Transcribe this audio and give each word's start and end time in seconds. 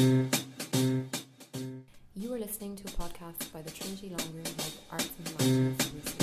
You 0.00 0.30
are 2.32 2.38
listening 2.38 2.74
to 2.76 2.84
a 2.84 2.90
podcast 2.92 3.52
by 3.52 3.60
the 3.60 3.70
Trinity 3.70 4.08
Long 4.08 4.34
Room 4.34 4.46
Hub 4.46 4.72
Arts 4.92 5.10
and 5.18 5.28
Humanities. 5.28 5.92
Research 5.94 6.19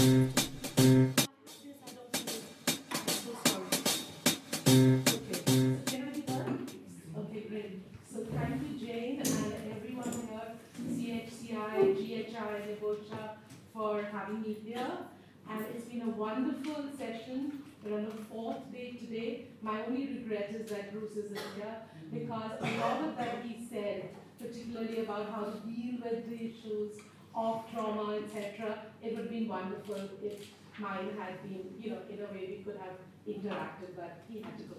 My 19.62 19.84
only 19.86 20.08
regret 20.08 20.54
is 20.54 20.70
that 20.70 20.92
Bruce 20.92 21.16
isn't 21.18 21.40
here 21.55 21.76
because 22.14 22.52
a 22.62 22.77
lot 22.80 23.04
of 23.04 23.18
that 23.18 23.44
he 23.44 23.66
said, 23.70 24.09
particularly 24.40 25.00
about 25.00 25.30
how 25.31 25.45
to 25.45 25.59
deal 25.66 25.95
with 26.04 26.30
the 26.30 26.36
issues 26.36 26.98
of 27.36 27.64
trauma, 27.72 28.20
etc., 28.23 28.78
it 29.02 29.16
would 29.16 29.26
have 29.26 29.30
been 29.30 29.48
wonderful 29.48 30.09
if 30.22 30.48
mine 30.80 31.09
had 31.20 31.41
been, 31.44 31.73
you 31.80 31.91
know, 31.91 31.98
in 32.09 32.20
a 32.20 32.34
way 32.34 32.58
we 32.58 32.64
could 32.64 32.78
have 32.78 32.98
interacted, 33.28 33.95
but 33.95 34.23
he 34.30 34.41
had 34.41 34.58
to 34.58 34.64
go. 34.64 34.76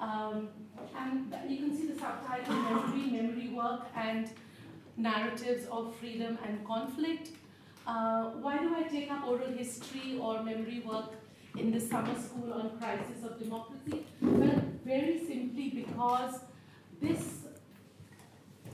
Um, 0.00 0.48
and 0.96 1.34
you 1.48 1.58
can 1.58 1.76
see 1.76 1.86
the 1.86 1.98
subtitle 1.98 2.54
Memory, 2.54 3.10
Memory 3.10 3.48
Work, 3.48 3.86
and 3.96 4.30
Narratives 4.96 5.66
of 5.70 5.94
Freedom 5.96 6.38
and 6.46 6.64
Conflict. 6.66 7.30
Uh, 7.86 8.30
why 8.42 8.58
do 8.58 8.74
I 8.76 8.82
take 8.82 9.10
up 9.10 9.26
oral 9.26 9.50
history 9.52 10.18
or 10.20 10.42
memory 10.42 10.82
work 10.86 11.12
in 11.56 11.70
the 11.70 11.80
summer 11.80 12.14
school 12.20 12.52
on 12.52 12.78
crisis 12.78 13.24
of 13.24 13.38
democracy? 13.38 14.04
Well, 14.20 14.62
very 14.84 15.18
simply 15.26 15.70
because 15.70 16.40
this 17.00 17.46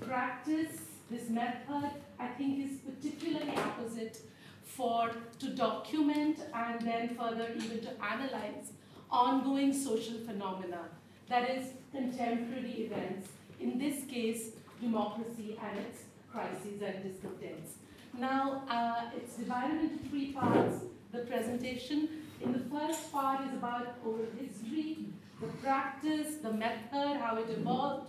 practice, 0.01 0.79
this 1.11 1.29
method, 1.29 1.91
I 2.19 2.29
think 2.29 2.65
is 2.65 2.79
particularly 2.79 3.57
opposite 3.57 4.19
for 4.65 5.11
to 5.39 5.51
document 5.55 6.39
and 6.53 6.81
then 6.81 7.17
further 7.17 7.49
even 7.57 7.81
to 7.81 7.91
analyze 8.03 8.73
ongoing 9.11 9.73
social 9.73 10.19
phenomena 10.27 10.89
that 11.29 11.49
is 11.49 11.67
contemporary 11.93 12.87
events, 12.87 13.29
in 13.61 13.79
this 13.79 14.05
case, 14.05 14.51
democracy 14.81 15.59
and 15.63 15.79
its 15.79 16.03
crises 16.31 16.83
and 16.83 17.03
discontents. 17.03 17.75
Now, 18.19 18.63
uh, 18.69 19.11
it's 19.17 19.37
divided 19.37 19.81
into 19.81 20.09
three 20.09 20.33
parts, 20.33 20.85
the 21.13 21.21
presentation. 21.21 22.09
In 22.41 22.53
the 22.53 22.65
first 22.71 23.13
part 23.13 23.47
is 23.47 23.53
about 23.55 23.97
oral 24.05 24.27
history, 24.39 25.07
the 25.41 25.47
practice, 25.63 26.37
the 26.43 26.53
method, 26.53 27.17
how 27.21 27.37
it 27.37 27.49
evolved, 27.51 28.09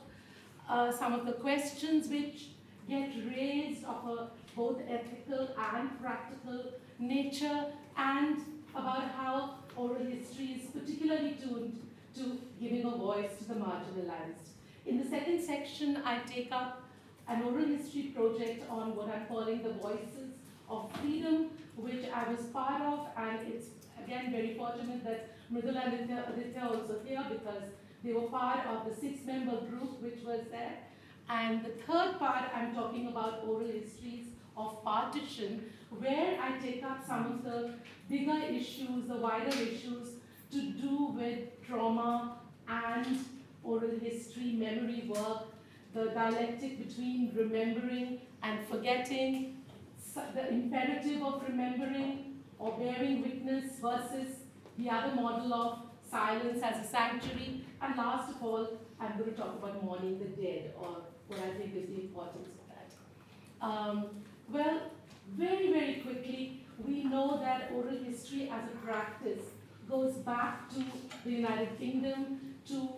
uh, 0.69 0.91
some 0.91 1.13
of 1.13 1.25
the 1.25 1.33
questions 1.33 2.07
which 2.07 2.47
get 2.89 3.09
raised 3.27 3.83
of 3.85 4.07
a 4.07 4.29
both 4.55 4.79
ethical 4.89 5.49
and 5.73 6.01
practical 6.01 6.71
nature, 6.97 7.65
and 7.97 8.37
about 8.73 9.11
how 9.17 9.55
oral 9.75 10.03
history 10.05 10.61
is 10.61 10.69
particularly 10.71 11.35
tuned 11.41 11.81
to 12.15 12.39
giving 12.59 12.85
a 12.85 12.89
voice 12.91 13.31
to 13.39 13.45
the 13.49 13.53
marginalized. 13.55 14.53
In 14.85 14.97
the 14.97 15.09
second 15.09 15.41
section, 15.41 15.97
I 16.05 16.19
take 16.19 16.51
up 16.51 16.83
an 17.27 17.43
oral 17.43 17.65
history 17.65 18.13
project 18.15 18.69
on 18.69 18.95
what 18.95 19.09
I'm 19.09 19.25
calling 19.25 19.63
the 19.63 19.73
Voices 19.73 20.37
of 20.69 20.91
Freedom, 21.01 21.49
which 21.75 22.05
I 22.13 22.31
was 22.31 22.45
part 22.47 22.81
of, 22.81 23.07
and 23.17 23.39
it's 23.47 23.67
again 24.05 24.31
very 24.31 24.53
fortunate 24.53 25.03
that 25.03 25.29
Mridula 25.51 25.85
and 25.85 26.09
Aditya 26.09 26.69
also 26.69 26.99
here 27.05 27.25
because 27.29 27.63
they 28.03 28.13
were 28.13 28.27
part 28.29 28.65
of 28.67 28.87
the 28.87 28.95
six-member 28.95 29.61
group 29.69 30.01
which 30.01 30.23
was 30.23 30.41
there. 30.51 30.77
And 31.29 31.65
the 31.65 31.71
third 31.87 32.19
part, 32.19 32.51
I'm 32.55 32.75
talking 32.75 33.07
about 33.07 33.43
oral 33.47 33.67
histories 33.67 34.27
of 34.55 34.83
partition, 34.83 35.71
where 35.89 36.39
I 36.39 36.59
take 36.59 36.83
up 36.83 37.05
some 37.05 37.25
of 37.25 37.43
the 37.43 37.71
bigger 38.07 38.39
issues, 38.47 39.07
the 39.07 39.15
wider 39.15 39.55
issues 39.57 40.09
to 40.51 40.61
do 40.61 41.07
with 41.17 41.65
trauma 41.65 42.37
and 42.67 43.19
oral 43.63 43.99
history, 43.99 44.53
memory 44.53 45.05
work, 45.07 45.47
the 45.93 46.05
dialectic 46.05 46.87
between 46.87 47.31
remembering 47.35 48.19
and 48.43 48.59
forgetting, 48.69 49.63
the 50.13 50.49
imperative 50.49 51.23
of 51.23 51.43
remembering 51.47 52.34
or 52.59 52.77
bearing 52.77 53.21
witness 53.21 53.79
versus 53.81 54.37
the 54.77 54.89
other 54.89 55.15
model 55.15 55.53
of 55.53 55.79
silence 56.09 56.61
as 56.63 56.85
a 56.85 56.87
sanctuary, 56.87 57.65
and 57.81 57.95
last 57.97 58.29
of 58.31 58.43
all, 58.43 58.67
I'm 58.99 59.17
going 59.17 59.31
to 59.31 59.37
talk 59.37 59.55
about 59.57 59.83
mourning 59.83 60.19
the 60.19 60.41
dead, 60.41 60.73
or 60.79 60.97
what 61.27 61.39
I 61.39 61.51
think 61.57 61.75
is 61.75 61.89
the 61.89 62.01
importance 62.01 62.47
of 62.47 62.57
that. 62.69 63.65
Um, 63.65 64.09
well, 64.49 64.81
very, 65.35 65.71
very 65.71 65.95
quickly, 65.95 66.65
we 66.85 67.03
know 67.03 67.39
that 67.39 67.71
oral 67.73 67.97
history 68.03 68.49
as 68.51 68.63
a 68.71 68.85
practice 68.85 69.43
goes 69.89 70.13
back 70.17 70.69
to 70.69 70.83
the 71.23 71.31
United 71.31 71.77
Kingdom, 71.77 72.55
to 72.67 72.89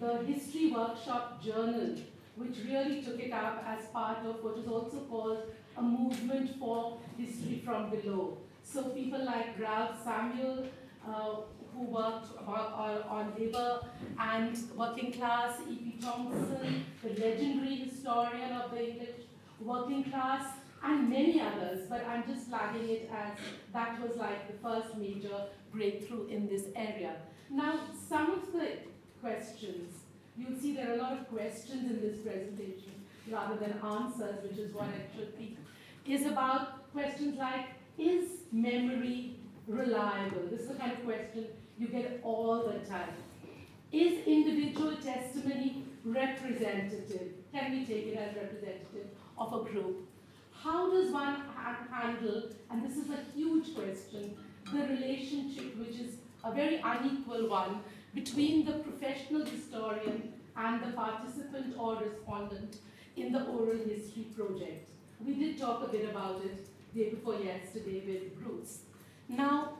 the 0.00 0.18
History 0.18 0.70
Workshop 0.70 1.42
Journal, 1.42 1.96
which 2.36 2.56
really 2.68 3.02
took 3.02 3.18
it 3.18 3.32
up 3.32 3.64
as 3.66 3.86
part 3.88 4.24
of 4.24 4.42
what 4.44 4.58
is 4.58 4.68
also 4.68 5.00
called 5.10 5.42
a 5.76 5.82
movement 5.82 6.58
for 6.58 6.98
history 7.16 7.62
from 7.64 7.90
below. 7.90 8.38
So 8.70 8.82
people 8.90 9.24
like 9.24 9.58
Raphael 9.58 9.96
Samuel, 10.04 10.66
uh, 11.06 11.36
who 11.74 11.84
worked 11.84 12.26
on, 12.46 13.32
labor 13.38 13.80
and 14.18 14.58
working 14.76 15.10
class, 15.12 15.58
E.P. 15.68 15.98
Thompson, 16.02 16.84
the 17.02 17.08
legendary 17.08 17.76
historian 17.76 18.52
of 18.52 18.70
the 18.70 18.90
English 18.90 19.20
working 19.60 20.04
class, 20.04 20.52
and 20.84 21.08
many 21.08 21.40
others, 21.40 21.86
but 21.88 22.06
I'm 22.06 22.24
just 22.26 22.48
flagging 22.48 22.88
it 22.88 23.10
as 23.12 23.32
that 23.72 24.00
was 24.00 24.16
like 24.16 24.46
the 24.46 24.58
first 24.58 24.96
major 24.96 25.46
breakthrough 25.72 26.28
in 26.28 26.46
this 26.46 26.66
area. 26.76 27.16
Now, 27.50 27.80
some 28.08 28.30
of 28.30 28.52
the 28.52 28.68
questions, 29.20 29.94
you'll 30.36 30.60
see 30.60 30.74
there 30.76 30.90
are 30.90 30.94
a 30.94 31.02
lot 31.02 31.12
of 31.14 31.28
questions 31.28 31.90
in 31.90 32.00
this 32.00 32.18
presentation 32.18 32.92
rather 33.30 33.56
than 33.56 33.72
answers, 33.82 34.42
which 34.42 34.58
is 34.58 34.72
what 34.74 34.88
it 34.88 35.10
should 35.16 35.36
be, 35.38 35.56
is 36.06 36.26
about 36.26 36.92
questions 36.92 37.38
like, 37.38 37.66
is 37.98 38.30
memory 38.52 39.36
reliable? 39.66 40.46
This 40.50 40.60
is 40.60 40.68
the 40.68 40.74
kind 40.74 40.92
of 40.92 41.04
question 41.04 41.46
you 41.78 41.88
get 41.88 42.20
all 42.22 42.68
the 42.68 42.78
time. 42.88 43.10
Is 43.92 44.26
individual 44.26 44.96
testimony 44.96 45.84
representative? 46.04 47.32
Can 47.52 47.72
we 47.72 47.86
take 47.86 48.06
it 48.08 48.16
as 48.16 48.36
representative 48.36 49.08
of 49.36 49.52
a 49.52 49.70
group? 49.70 50.08
How 50.52 50.90
does 50.90 51.10
one 51.10 51.42
ha- 51.54 51.86
handle, 51.90 52.44
and 52.70 52.84
this 52.84 52.96
is 52.96 53.10
a 53.10 53.18
huge 53.34 53.74
question, 53.74 54.36
the 54.72 54.80
relationship, 54.80 55.76
which 55.78 56.00
is 56.00 56.16
a 56.44 56.52
very 56.52 56.80
unequal 56.84 57.48
one, 57.48 57.80
between 58.14 58.64
the 58.64 58.72
professional 58.72 59.44
historian 59.44 60.32
and 60.56 60.82
the 60.82 60.92
participant 60.92 61.74
or 61.78 61.96
respondent 61.96 62.78
in 63.16 63.32
the 63.32 63.44
oral 63.44 63.78
history 63.78 64.26
project? 64.36 64.88
We 65.24 65.34
did 65.34 65.58
talk 65.58 65.86
a 65.86 65.90
bit 65.90 66.10
about 66.10 66.42
it 66.44 66.68
day 66.94 67.10
before 67.10 67.34
yesterday 67.34 68.02
with 68.06 68.42
Bruce. 68.42 68.80
Now, 69.28 69.74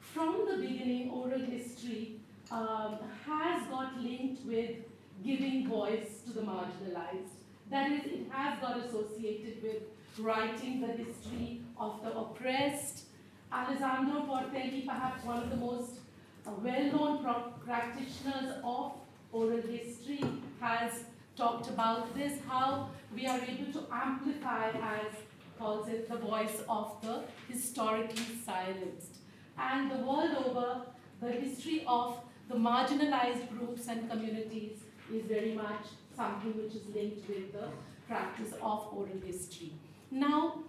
from 0.00 0.46
the 0.50 0.56
beginning, 0.58 1.10
oral 1.10 1.40
history 1.40 2.20
um, 2.50 2.98
has 3.26 3.66
got 3.68 4.00
linked 4.00 4.44
with 4.46 4.76
giving 5.24 5.68
voice 5.68 6.20
to 6.26 6.32
the 6.32 6.42
marginalized. 6.42 7.34
That 7.70 7.90
is, 7.90 8.04
it 8.04 8.26
has 8.30 8.60
got 8.60 8.78
associated 8.78 9.62
with 9.62 9.82
writing 10.18 10.80
the 10.80 10.88
history 10.88 11.62
of 11.78 12.00
the 12.02 12.16
oppressed. 12.16 13.04
Alessandro 13.52 14.22
Portelli, 14.22 14.86
perhaps 14.86 15.24
one 15.24 15.42
of 15.42 15.50
the 15.50 15.56
most 15.56 16.00
uh, 16.46 16.50
well-known 16.62 17.24
practitioners 17.64 18.58
of 18.64 18.92
oral 19.32 19.62
history, 19.62 20.20
has 20.60 21.04
talked 21.36 21.68
about 21.68 22.14
this, 22.14 22.38
how 22.48 22.88
we 23.14 23.26
are 23.26 23.40
able 23.40 23.72
to 23.72 23.86
amplify, 23.92 24.70
as 24.70 25.12
calls 25.58 25.88
it, 25.88 26.08
the 26.08 26.16
voice 26.16 26.62
of 26.68 26.96
the 27.02 27.22
historically 27.48 28.24
silenced. 28.44 29.16
And 29.58 29.90
the 29.90 29.98
world 29.98 30.36
over, 30.46 30.82
the 31.20 31.32
history 31.32 31.84
of 31.86 32.18
the 32.48 32.56
marginalized 32.56 33.48
groups 33.50 33.88
and 33.88 34.08
communities 34.10 34.78
is 35.12 35.24
very 35.24 35.54
much 35.54 35.86
something 36.16 36.56
which 36.56 36.74
is 36.74 36.86
linked 36.94 37.28
with 37.28 37.52
the 37.52 37.68
practice 38.06 38.52
of 38.54 38.88
oral 38.92 39.20
history. 39.24 39.72
Now, 40.10 40.62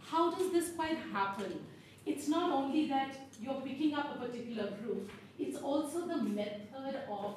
how 0.00 0.30
does 0.34 0.52
this 0.52 0.70
quite 0.72 0.98
happen? 1.12 1.64
It's 2.06 2.28
not 2.28 2.50
only 2.50 2.88
that 2.88 3.16
you're 3.40 3.60
picking 3.60 3.94
up 3.94 4.16
a 4.16 4.26
particular 4.26 4.70
group, 4.82 5.10
it's 5.38 5.58
also 5.58 6.06
the 6.06 6.16
method 6.16 7.00
of 7.10 7.36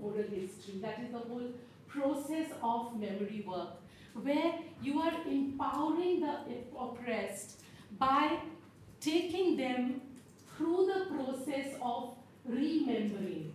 oral 0.00 0.24
history. 0.30 0.80
That 0.80 1.00
is 1.00 1.12
the 1.12 1.18
whole 1.18 1.50
process 1.88 2.46
of 2.62 2.98
memory 2.98 3.44
work, 3.46 3.68
where 4.14 4.54
you 4.82 5.00
are 5.00 5.12
empowering 5.26 6.20
the 6.20 6.36
oppressed 6.78 7.60
by 7.98 8.38
taking 9.00 9.56
them 9.56 10.00
through 10.56 10.90
the 10.92 11.14
process 11.14 11.74
of 11.82 12.14
remembering. 12.44 13.52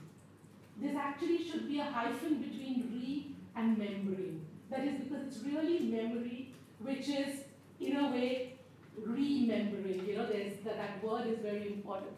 This 0.82 0.96
actually 0.96 1.44
should 1.44 1.68
be 1.68 1.80
a 1.80 1.84
hyphen 1.84 2.36
between 2.42 2.90
re 2.92 3.36
and 3.56 3.78
memory. 3.78 4.40
That 4.70 4.84
is 4.86 5.00
because 5.02 5.28
it's 5.28 5.44
really 5.44 5.80
memory 5.80 6.54
which 6.80 7.08
is, 7.08 7.42
in 7.80 7.96
a 7.96 8.12
way, 8.12 8.56
remembering. 8.98 10.06
You 10.06 10.18
know, 10.18 10.28
there's, 10.28 10.58
that, 10.66 10.78
that 10.78 11.04
word 11.04 11.28
is 11.28 11.40
very 11.40 11.68
important. 11.68 12.14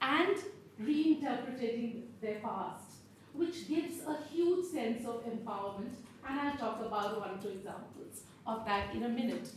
And 0.00 0.36
reinterpreting 0.82 2.02
their 2.20 2.40
past, 2.40 2.92
which 3.32 3.68
gives 3.68 4.00
a 4.06 4.18
huge 4.30 4.66
sense 4.66 5.06
of 5.06 5.24
empowerment. 5.24 5.94
And 6.28 6.40
I'll 6.40 6.56
talk 6.56 6.80
about 6.80 7.20
one 7.20 7.30
or 7.30 7.42
two 7.42 7.48
examples 7.48 8.22
of 8.46 8.64
that 8.64 8.94
in 8.94 9.04
a 9.04 9.08
minute. 9.08 9.48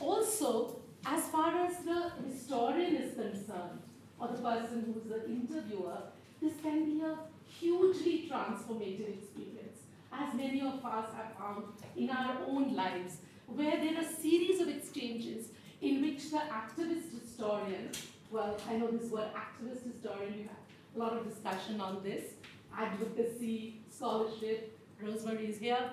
Also, 0.00 0.80
as 1.06 1.24
far 1.28 1.64
as 1.64 1.78
the 1.84 2.12
historian 2.26 2.96
is 2.96 3.14
concerned, 3.14 3.80
or 4.18 4.28
the 4.28 4.38
person 4.38 4.84
who's 4.86 5.04
the 5.10 5.26
interviewer, 5.26 5.98
this 6.40 6.52
can 6.62 6.84
be 6.84 7.00
a 7.02 7.16
hugely 7.46 8.28
transformative 8.30 9.18
experience, 9.18 9.80
as 10.12 10.34
many 10.34 10.60
of 10.60 10.84
us 10.84 11.08
have 11.14 11.36
found 11.38 11.64
in 11.96 12.10
our 12.10 12.38
own 12.46 12.74
lives, 12.74 13.18
where 13.46 13.76
there 13.76 13.96
are 13.96 14.00
a 14.00 14.12
series 14.12 14.60
of 14.60 14.68
exchanges 14.68 15.48
in 15.80 16.00
which 16.00 16.30
the 16.30 16.38
activist 16.38 17.20
historian, 17.20 17.90
well, 18.30 18.56
I 18.68 18.76
know 18.76 18.90
this 18.90 19.10
word 19.10 19.28
activist 19.34 19.84
historian, 19.84 20.34
we 20.34 20.42
have 20.42 20.56
a 20.96 20.98
lot 20.98 21.12
of 21.12 21.28
discussion 21.28 21.80
on 21.80 22.02
this, 22.02 22.32
advocacy, 22.76 23.80
scholarship, 23.90 24.73
Rosemary 25.04 25.46
is 25.46 25.58
here, 25.58 25.90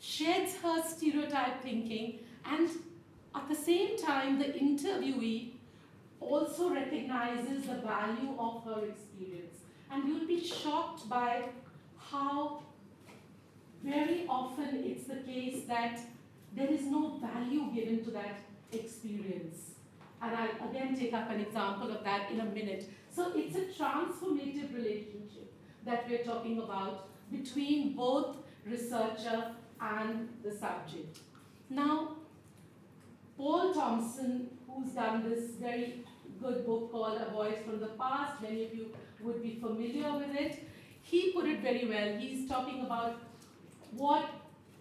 sheds 0.00 0.56
her 0.56 0.82
stereotype 0.82 1.62
thinking 1.62 2.20
and 2.44 2.68
at 3.34 3.48
the 3.48 3.54
same 3.54 3.96
time 3.98 4.38
the 4.38 4.44
interviewee 4.44 5.52
also 6.20 6.70
recognizes 6.70 7.66
the 7.66 7.74
value 7.74 8.34
of 8.38 8.64
her 8.64 8.84
experience. 8.86 9.58
And 9.90 10.08
you'll 10.08 10.26
be 10.26 10.42
shocked 10.42 11.08
by 11.08 11.44
how 11.98 12.62
very 13.82 14.24
often 14.28 14.82
it's 14.84 15.04
the 15.04 15.16
case 15.16 15.64
that 15.68 16.00
there 16.56 16.70
is 16.70 16.82
no 16.82 17.20
value 17.20 17.70
given 17.74 18.04
to 18.04 18.10
that 18.12 18.38
experience. 18.72 19.72
And 20.22 20.34
I'll 20.34 20.70
again 20.70 20.96
take 20.96 21.12
up 21.12 21.30
an 21.30 21.40
example 21.40 21.90
of 21.90 22.02
that 22.04 22.30
in 22.30 22.40
a 22.40 22.44
minute. 22.44 22.88
So 23.10 23.32
it's 23.34 23.56
a 23.56 23.82
transformative 23.82 24.74
relationship 24.74 25.52
that 25.84 26.08
we're 26.08 26.24
talking 26.24 26.58
about 26.58 27.08
between 27.30 27.94
both 27.94 28.36
researcher 28.66 29.52
and 29.80 30.28
the 30.42 30.50
subject. 30.50 31.18
Now, 31.70 32.16
Paul 33.36 33.74
Thompson, 33.74 34.48
who's 34.68 34.92
done 34.92 35.28
this 35.28 35.50
very 35.60 36.04
good 36.40 36.64
book 36.66 36.92
called 36.92 37.20
A 37.20 37.30
Voice 37.30 37.58
from 37.64 37.80
the 37.80 37.88
Past, 37.88 38.40
many 38.42 38.64
of 38.64 38.74
you 38.74 38.86
would 39.20 39.42
be 39.42 39.58
familiar 39.60 40.12
with 40.16 40.34
it, 40.34 40.68
he 41.02 41.32
put 41.32 41.46
it 41.46 41.60
very 41.60 41.86
well. 41.86 42.16
He's 42.16 42.48
talking 42.48 42.82
about 42.82 43.16
what 43.92 44.28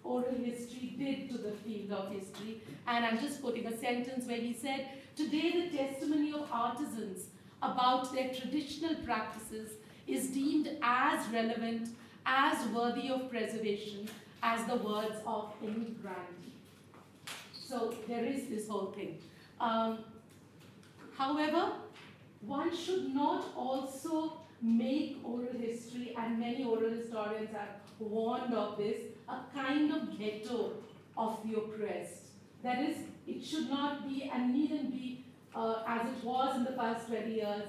oral 0.03 0.35
history 0.43 0.95
did 0.97 1.29
to 1.29 1.37
the 1.37 1.51
field 1.51 1.91
of 1.91 2.11
history. 2.11 2.61
And 2.87 3.05
I'm 3.05 3.19
just 3.19 3.41
quoting 3.41 3.65
a 3.67 3.77
sentence 3.77 4.25
where 4.25 4.37
he 4.37 4.53
said, 4.53 4.87
Today 5.15 5.69
the 5.69 5.77
testimony 5.77 6.33
of 6.33 6.49
artisans 6.51 7.27
about 7.61 8.13
their 8.13 8.33
traditional 8.33 8.95
practices 8.95 9.71
is 10.07 10.27
deemed 10.27 10.69
as 10.81 11.27
relevant, 11.29 11.89
as 12.25 12.67
worthy 12.69 13.09
of 13.09 13.29
preservation 13.29 14.07
as 14.41 14.65
the 14.65 14.75
words 14.75 15.15
of 15.25 15.53
any 15.61 15.95
grandee. 16.01 16.53
So 17.53 17.93
there 18.07 18.25
is 18.25 18.47
this 18.49 18.67
whole 18.67 18.91
thing. 18.91 19.19
Um, 19.59 19.99
however, 21.17 21.73
one 22.41 22.75
should 22.75 23.13
not 23.13 23.45
also 23.55 24.39
make 24.61 25.19
oral 25.23 25.57
history, 25.57 26.15
and 26.17 26.39
many 26.39 26.63
oral 26.63 26.91
historians 26.91 27.49
have 27.51 27.69
warned 27.99 28.53
of 28.53 28.77
this, 28.77 29.01
a 29.29 29.39
kind 29.53 29.91
of 29.93 30.17
ghetto 30.17 30.73
of 31.17 31.39
the 31.45 31.57
oppressed. 31.57 32.23
That 32.63 32.79
is, 32.79 32.97
it 33.27 33.43
should 33.43 33.69
not 33.69 34.07
be 34.07 34.29
and 34.33 34.53
needn't 34.53 34.91
be, 34.91 35.25
uh, 35.55 35.83
as 35.87 36.07
it 36.07 36.23
was 36.23 36.55
in 36.57 36.63
the 36.63 36.71
past 36.71 37.07
20 37.07 37.33
years, 37.33 37.63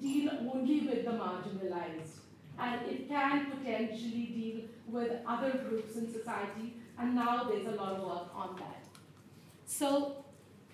deal 0.00 0.30
only 0.52 0.80
with 0.80 1.04
the 1.04 1.10
marginalized. 1.10 2.29
And 2.60 2.86
it 2.86 3.08
can 3.08 3.46
potentially 3.50 4.26
deal 4.36 4.60
with 4.86 5.12
other 5.26 5.52
groups 5.68 5.96
in 5.96 6.12
society, 6.12 6.74
and 6.98 7.14
now 7.14 7.44
there's 7.44 7.66
a 7.66 7.70
lot 7.70 7.92
of 7.92 8.02
work 8.04 8.28
on 8.34 8.56
that. 8.56 8.84
So 9.64 10.24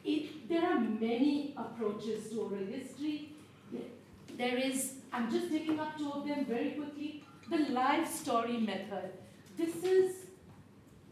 it, 0.04 0.48
there 0.48 0.64
are 0.64 0.80
many 0.80 1.54
approaches 1.56 2.30
to 2.30 2.40
oral 2.40 2.66
history. 2.66 3.32
There 4.36 4.56
is, 4.56 4.94
I'm 5.12 5.30
just 5.30 5.50
taking 5.50 5.78
up 5.78 5.96
two 5.96 6.10
of 6.10 6.26
them 6.26 6.44
very 6.44 6.70
quickly, 6.70 7.22
the 7.50 7.58
life 7.72 8.12
story 8.12 8.58
method. 8.58 9.12
This 9.56 9.76
is 9.84 10.16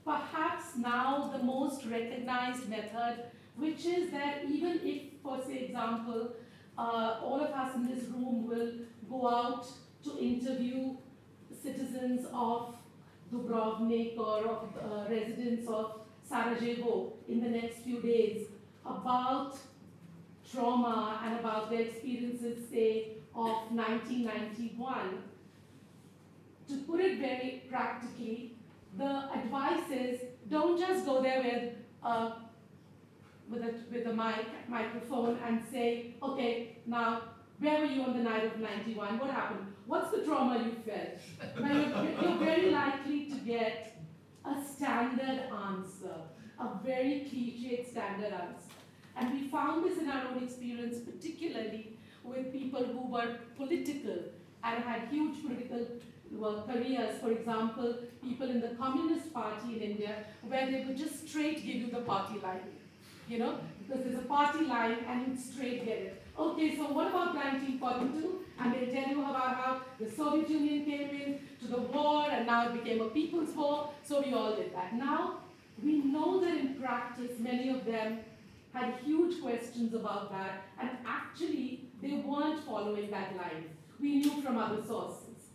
perhaps 0.05 0.76
now 0.76 1.31
the 1.35 1.43
most 1.43 1.87
recognized 1.87 2.69
method, 2.69 3.25
which 3.56 3.87
is 3.87 4.11
that 4.11 4.44
even 4.44 4.81
if, 4.82 5.03
for 5.23 5.41
say, 5.47 5.67
example, 5.67 6.32
uh, 6.76 7.21
all 7.23 7.41
of 7.41 7.50
us 7.50 7.75
in 7.76 7.87
this 7.87 8.05
room 8.09 8.47
will 8.47 8.73
go 9.09 9.29
out 9.29 9.67
to 10.04 10.18
interview 10.18 10.96
citizens 11.62 12.26
of 12.32 12.74
Dubrovnik 13.32 14.18
or 14.18 14.46
of 14.46 14.68
uh, 14.76 15.10
residents 15.10 15.68
of 15.68 16.00
Sarajevo 16.28 17.14
in 17.28 17.40
the 17.40 17.48
next 17.48 17.78
few 17.78 18.00
days 18.00 18.46
about 18.84 19.56
trauma 20.50 21.20
and 21.24 21.40
about 21.40 21.70
their 21.70 21.80
experiences, 21.80 22.68
say, 22.70 23.12
of 23.34 23.72
1991. 23.72 25.22
To 26.68 26.76
put 26.86 27.00
it 27.00 27.18
very 27.18 27.62
practically, 27.68 28.56
the 28.96 29.30
advice 29.34 29.90
is 29.90 30.20
don't 30.48 30.78
just 30.78 31.04
go 31.04 31.22
there 31.22 31.42
with 31.42 31.72
a, 32.04 32.32
with 33.50 33.62
a, 33.62 33.74
with 33.92 34.06
a 34.06 34.12
mic, 34.12 34.46
microphone 34.68 35.38
and 35.44 35.62
say, 35.70 36.14
okay, 36.22 36.78
now, 36.86 37.22
where 37.58 37.80
were 37.80 37.86
you 37.86 38.02
on 38.02 38.16
the 38.16 38.22
night 38.22 38.44
of 38.44 38.58
91? 38.58 39.18
What 39.18 39.30
happened? 39.30 39.66
What's 39.86 40.10
the 40.10 40.24
trauma 40.24 40.64
you 40.64 40.72
felt? 40.72 41.60
Now, 41.60 41.72
you're, 41.72 42.22
you're 42.22 42.38
very 42.38 42.70
likely 42.70 43.26
to 43.26 43.36
get 43.36 44.02
a 44.44 44.62
standard 44.64 45.44
answer, 45.52 46.14
a 46.58 46.68
very 46.84 47.26
cliched 47.30 47.90
standard 47.90 48.32
answer. 48.32 48.74
And 49.16 49.32
we 49.32 49.48
found 49.48 49.84
this 49.84 49.98
in 49.98 50.08
our 50.08 50.28
own 50.28 50.42
experience, 50.42 50.98
particularly 50.98 51.98
with 52.24 52.52
people 52.52 52.84
who 52.84 53.12
were 53.12 53.36
political 53.56 54.18
and 54.64 54.84
had 54.84 55.08
huge 55.08 55.42
political 55.42 55.86
well, 56.32 56.64
careers. 56.66 57.20
For 57.20 57.30
example, 57.30 57.96
people 58.23 58.50
in 58.50 58.61
the 58.61 58.75
Communist 58.76 59.32
Party 59.32 59.76
in 59.76 59.92
India, 59.92 60.25
where 60.42 60.70
they 60.70 60.84
would 60.84 60.96
just 60.96 61.28
straight 61.28 61.64
give 61.64 61.76
you 61.76 61.90
the 61.90 62.00
party 62.00 62.40
line. 62.40 62.61
You 63.28 63.38
know, 63.38 63.58
because 63.78 64.04
there's 64.04 64.18
a 64.18 64.26
party 64.26 64.64
line 64.66 64.99
and 65.08 65.28
you 65.28 65.37
straight 65.37 65.84
get 65.84 65.99
it. 65.99 66.24
Okay, 66.37 66.76
so 66.76 66.91
what 66.93 67.09
about 67.09 67.35
1942? 67.37 68.45
And 68.59 68.75
they 68.75 68.87
tell 68.87 69.09
you 69.09 69.21
about 69.23 69.55
how 69.55 69.81
the 70.00 70.11
Soviet 70.11 70.50
Union 70.50 70.85
came 70.85 71.11
in 71.11 71.38
to 71.61 71.69
the 71.69 71.81
war 71.81 72.26
and 72.29 72.47
now 72.47 72.69
it 72.69 72.83
became 72.83 73.00
a 73.03 73.09
people's 73.09 73.55
war, 73.55 73.91
so 74.03 74.21
we 74.21 74.33
all 74.33 74.57
did 74.57 74.75
that. 74.75 74.95
Now, 74.95 75.38
we 75.83 75.99
know 75.99 76.41
that 76.41 76.57
in 76.57 76.75
practice, 76.75 77.38
many 77.38 77.69
of 77.71 77.85
them 77.85 78.19
had 78.73 78.95
huge 79.05 79.41
questions 79.41 79.95
about 79.95 80.33
that, 80.33 80.64
and 80.81 80.91
actually, 81.07 81.85
they 82.03 82.14
weren't 82.14 82.64
following 82.64 83.11
that 83.12 83.37
line. 83.37 83.71
We 84.00 84.17
knew 84.17 84.43
from 84.43 84.59
other 84.59 84.83
sources. 84.85 85.50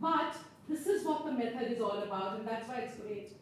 But 0.00 0.34
this 0.68 0.86
is 0.86 1.06
what 1.06 1.24
the 1.24 1.32
method 1.32 1.70
is 1.70 1.80
all 1.80 2.02
about, 2.02 2.38
and 2.38 2.48
that's 2.48 2.68
why 2.68 2.78
it's 2.78 2.96
great. 2.96 3.32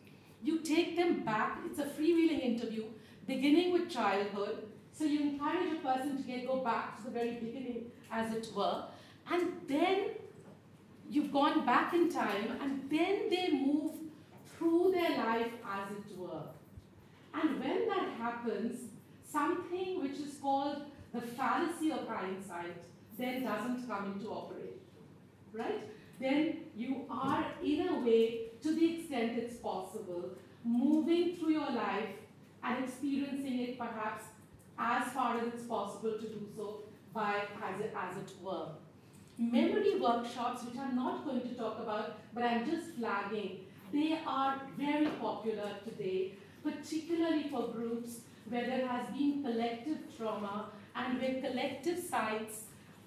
You 0.42 0.58
take 0.58 0.96
them 0.96 1.24
back, 1.24 1.58
it's 1.64 1.78
a 1.78 1.84
freewheeling 1.84 2.40
interview, 2.42 2.84
beginning 3.26 3.72
with 3.72 3.90
childhood. 3.90 4.66
So 4.92 5.04
you 5.04 5.20
encourage 5.20 5.72
a 5.72 5.76
person 5.76 6.16
to 6.16 6.22
get, 6.22 6.46
go 6.46 6.58
back 6.58 6.98
to 6.98 7.04
the 7.04 7.10
very 7.10 7.32
beginning, 7.34 7.90
as 8.10 8.34
it 8.34 8.48
were, 8.54 8.84
and 9.30 9.52
then 9.66 10.10
you've 11.08 11.32
gone 11.32 11.64
back 11.64 11.94
in 11.94 12.10
time, 12.10 12.58
and 12.60 12.88
then 12.90 13.30
they 13.30 13.50
move 13.52 13.92
through 14.56 14.92
their 14.94 15.16
life, 15.16 15.52
as 15.66 15.96
it 15.96 16.18
were. 16.18 16.42
And 17.34 17.58
when 17.58 17.88
that 17.88 18.10
happens, 18.18 18.90
something 19.24 20.02
which 20.02 20.18
is 20.18 20.36
called 20.40 20.82
the 21.12 21.20
fallacy 21.20 21.90
of 21.92 22.06
hindsight 22.06 22.76
then 23.18 23.44
doesn't 23.44 23.86
come 23.88 24.12
into 24.12 24.30
operation. 24.30 24.80
Right? 25.52 25.88
Then 26.20 26.60
you 26.74 27.04
are, 27.10 27.44
in 27.62 27.88
a 27.88 28.00
way, 28.00 28.52
to 28.62 28.74
the 28.74 28.96
extent 28.96 29.38
it's 29.38 29.56
possible, 29.56 30.30
moving 30.64 31.36
through 31.36 31.52
your 31.52 31.70
life 31.70 32.08
and 32.62 32.84
experiencing 32.84 33.60
it 33.60 33.78
perhaps 33.78 34.24
as 34.82 35.12
far 35.12 35.38
as 35.38 35.46
it's 35.48 35.64
possible 35.64 36.12
to 36.12 36.26
do 36.26 36.46
so 36.56 36.82
by 37.14 37.34
as 37.68 37.80
it, 37.80 37.94
as 37.96 38.16
it 38.16 38.32
were. 38.42 38.68
Memory 39.38 39.98
workshops, 40.00 40.64
which 40.64 40.78
I'm 40.78 40.96
not 40.96 41.24
going 41.24 41.42
to 41.42 41.54
talk 41.54 41.78
about, 41.78 42.18
but 42.34 42.44
I'm 42.44 42.68
just 42.68 42.96
flagging, 42.98 43.66
they 43.92 44.20
are 44.26 44.60
very 44.78 45.06
popular 45.26 45.70
today, 45.84 46.34
particularly 46.62 47.44
for 47.50 47.68
groups 47.68 48.20
where 48.48 48.66
there 48.66 48.86
has 48.86 49.08
been 49.08 49.42
collective 49.42 49.98
trauma 50.16 50.70
and 50.96 51.20
where 51.20 51.40
collective 51.40 51.98
sites 51.98 52.64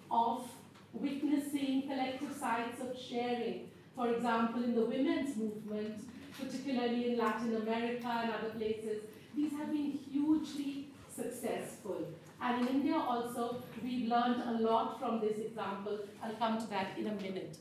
of 0.09 0.47
witnessing, 0.93 1.83
collective 1.87 2.35
sites 2.35 2.81
of 2.81 2.95
sharing 2.97 3.69
for 3.95 4.13
example, 4.13 4.61
in 4.61 4.75
the 4.75 4.85
women's 4.85 5.37
movement, 5.37 6.01
particularly 6.37 7.11
in 7.11 7.17
Latin 7.17 7.55
America 7.55 8.07
and 8.23 8.31
other 8.31 8.49
places, 8.49 9.03
these 9.33 9.53
have 9.53 9.71
been 9.71 9.97
hugely 10.11 10.84
successful. 11.15 12.07
And 12.41 12.67
in 12.67 12.75
India 12.75 12.95
also, 12.95 13.63
we've 13.83 14.07
learned 14.07 14.41
a 14.41 14.61
lot 14.61 14.99
from 14.99 15.21
this 15.21 15.37
example. 15.37 15.99
I'll 16.21 16.35
come 16.35 16.59
to 16.59 16.67
that 16.67 16.97
in 16.97 17.07
a 17.07 17.15
minute. 17.15 17.57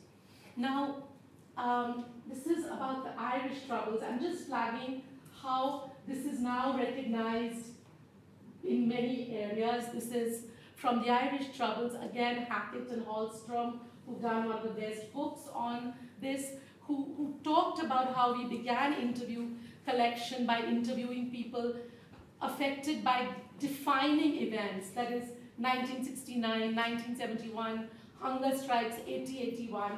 Now, 0.56 1.04
um, 1.56 2.06
this 2.28 2.46
is 2.46 2.64
about 2.64 3.04
the 3.04 3.20
Irish 3.20 3.58
troubles. 3.66 4.02
I'm 4.02 4.20
just 4.20 4.46
flagging 4.46 5.02
how 5.40 5.90
this 6.06 6.25
is 6.25 6.40
now 6.40 6.76
recognized 6.76 7.66
in 8.64 8.88
many 8.88 9.37
areas. 9.37 9.84
This 9.92 10.11
is 10.11 10.44
from 10.76 11.02
the 11.02 11.11
Irish 11.11 11.56
troubles, 11.56 11.94
again, 12.02 12.46
Hackett 12.49 12.88
and 12.90 13.06
Rolston, 13.06 13.80
who've 14.06 14.20
done 14.20 14.46
one 14.46 14.58
of 14.58 14.64
the 14.64 14.80
best 14.80 15.12
books 15.12 15.42
on 15.54 15.94
this, 16.20 16.46
who, 16.80 17.14
who 17.16 17.34
talked 17.42 17.82
about 17.82 18.14
how 18.14 18.37
we 18.37 18.44
began 18.58 18.94
interview 18.94 19.49
collection 19.87 20.46
by 20.46 20.61
interviewing 20.61 21.30
people 21.30 21.75
affected 22.44 23.02
by 23.04 23.28
defining 23.58 24.36
events, 24.36 24.90
that 24.90 25.12
is 25.12 25.24
1969, 25.56 26.74
1971, 26.74 27.88
hunger 28.20 28.56
strikes, 28.56 28.96
8081, 29.06 29.92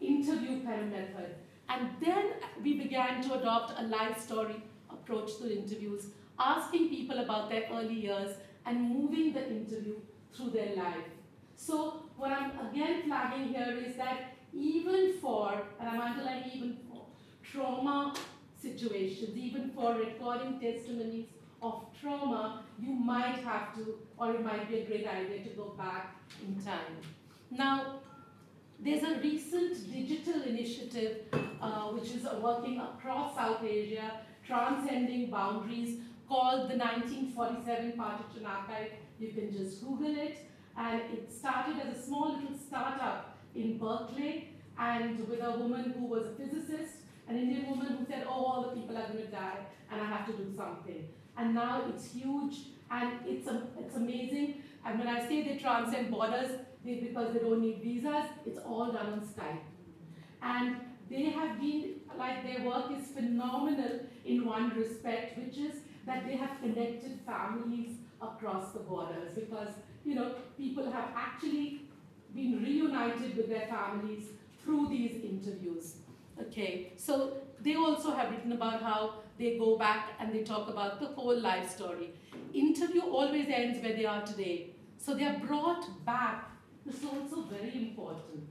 interview 0.00 0.62
kind 0.64 0.90
method. 0.90 1.34
And 1.68 1.90
then 2.00 2.32
we 2.62 2.78
began 2.78 3.22
to 3.22 3.34
adopt 3.38 3.78
a 3.78 3.82
life 3.84 4.20
story 4.20 4.62
approach 4.90 5.38
to 5.38 5.52
interviews, 5.52 6.06
asking 6.38 6.88
people 6.88 7.18
about 7.18 7.50
their 7.50 7.64
early 7.72 7.94
years 7.94 8.36
and 8.64 8.80
moving 8.80 9.32
the 9.32 9.46
interview 9.48 9.96
through 10.32 10.50
their 10.50 10.76
life. 10.76 11.08
So 11.56 12.04
what 12.16 12.32
I'm 12.32 12.52
again 12.68 13.02
flagging 13.02 13.48
here 13.48 13.76
is 13.84 13.96
that 13.96 14.34
even 14.54 15.14
for, 15.20 15.60
and 15.80 15.88
I'm 15.88 16.00
underlining 16.00 16.50
even 16.54 16.76
for, 16.88 17.02
trauma 17.42 18.14
situations, 18.60 19.36
even 19.36 19.70
for 19.70 19.94
recording 19.94 20.60
testimonies 20.60 21.26
of 21.62 21.86
trauma, 22.00 22.64
you 22.80 22.92
might 22.92 23.38
have 23.44 23.74
to, 23.74 23.98
or 24.16 24.32
it 24.32 24.44
might 24.44 24.68
be 24.68 24.80
a 24.80 24.84
great 24.84 25.06
idea 25.06 25.42
to 25.44 25.50
go 25.50 25.74
back 25.76 26.16
in 26.46 26.60
time. 26.62 26.96
Now, 27.50 28.00
there's 28.80 29.02
a 29.02 29.18
recent 29.20 29.92
digital 29.92 30.42
initiative 30.42 31.22
uh, 31.60 31.88
which 31.88 32.10
is 32.10 32.24
working 32.40 32.80
across 32.80 33.34
South 33.34 33.64
Asia, 33.64 34.20
transcending 34.46 35.30
boundaries, 35.30 35.98
called 36.28 36.70
the 36.70 36.76
1947 36.76 37.92
Partition 37.92 38.46
Archive. 38.46 38.90
You 39.18 39.32
can 39.32 39.50
just 39.50 39.82
Google 39.82 40.16
it. 40.16 40.38
And 40.76 41.00
it 41.12 41.32
started 41.32 41.76
as 41.80 41.98
a 41.98 42.02
small 42.02 42.34
little 42.34 42.56
startup 42.56 43.36
in 43.56 43.78
Berkeley, 43.78 44.50
and 44.78 45.28
with 45.28 45.42
a 45.42 45.58
woman 45.58 45.92
who 45.98 46.06
was 46.06 46.26
a 46.26 46.30
physicist, 46.34 46.98
an 47.28 47.36
Indian 47.36 47.68
woman 47.68 47.96
who 47.98 48.06
said, 48.06 48.24
oh, 48.26 48.44
all 48.44 48.62
the 48.62 48.80
people 48.80 48.96
are 48.96 49.06
going 49.08 49.24
to 49.24 49.30
die, 49.30 49.58
and 49.90 50.00
I 50.00 50.04
have 50.04 50.26
to 50.26 50.32
do 50.32 50.52
something. 50.56 51.08
And 51.36 51.54
now 51.54 51.84
it's 51.88 52.12
huge, 52.12 52.56
and 52.90 53.12
it's, 53.26 53.46
a, 53.46 53.62
it's 53.78 53.96
amazing. 53.96 54.62
And 54.84 54.98
when 54.98 55.08
I 55.08 55.26
say 55.28 55.42
they 55.42 55.58
transcend 55.58 56.10
borders, 56.10 56.50
they, 56.84 56.94
because 56.94 57.34
they 57.34 57.40
don't 57.40 57.60
need 57.60 57.80
visas, 57.82 58.24
it's 58.46 58.58
all 58.58 58.92
done 58.92 59.12
on 59.12 59.20
Skype. 59.20 59.60
And 60.42 60.76
they 61.10 61.30
have 61.30 61.60
been, 61.60 61.96
like 62.16 62.44
their 62.44 62.66
work 62.66 62.90
is 62.98 63.08
phenomenal 63.08 64.00
in 64.24 64.44
one 64.44 64.70
respect, 64.76 65.38
which 65.38 65.58
is 65.58 65.76
that 66.06 66.26
they 66.26 66.36
have 66.36 66.60
connected 66.60 67.20
families 67.26 67.96
across 68.20 68.72
the 68.72 68.80
borders 68.80 69.34
because, 69.34 69.68
you 70.04 70.14
know, 70.14 70.34
people 70.56 70.90
have 70.90 71.10
actually 71.14 71.82
been 72.34 72.62
reunited 72.62 73.36
with 73.36 73.48
their 73.48 73.66
families 73.66 74.24
through 74.62 74.88
these 74.88 75.22
interviews. 75.24 75.94
Okay, 76.40 76.92
so 76.96 77.38
they 77.60 77.74
also 77.74 78.12
have 78.12 78.30
written 78.30 78.52
about 78.52 78.82
how 78.82 79.14
they 79.38 79.58
go 79.58 79.76
back 79.76 80.10
and 80.20 80.32
they 80.32 80.42
talk 80.42 80.68
about 80.68 81.00
the 81.00 81.06
whole 81.06 81.38
life 81.38 81.70
story. 81.70 82.12
Interview 82.54 83.02
always 83.02 83.46
ends 83.48 83.82
where 83.82 83.94
they 83.94 84.04
are 84.04 84.24
today. 84.24 84.70
So 84.96 85.14
they 85.14 85.24
are 85.24 85.38
brought 85.38 86.04
back. 86.04 86.50
This 86.84 86.96
is 86.96 87.04
also 87.04 87.42
very 87.42 87.72
important. 87.74 88.48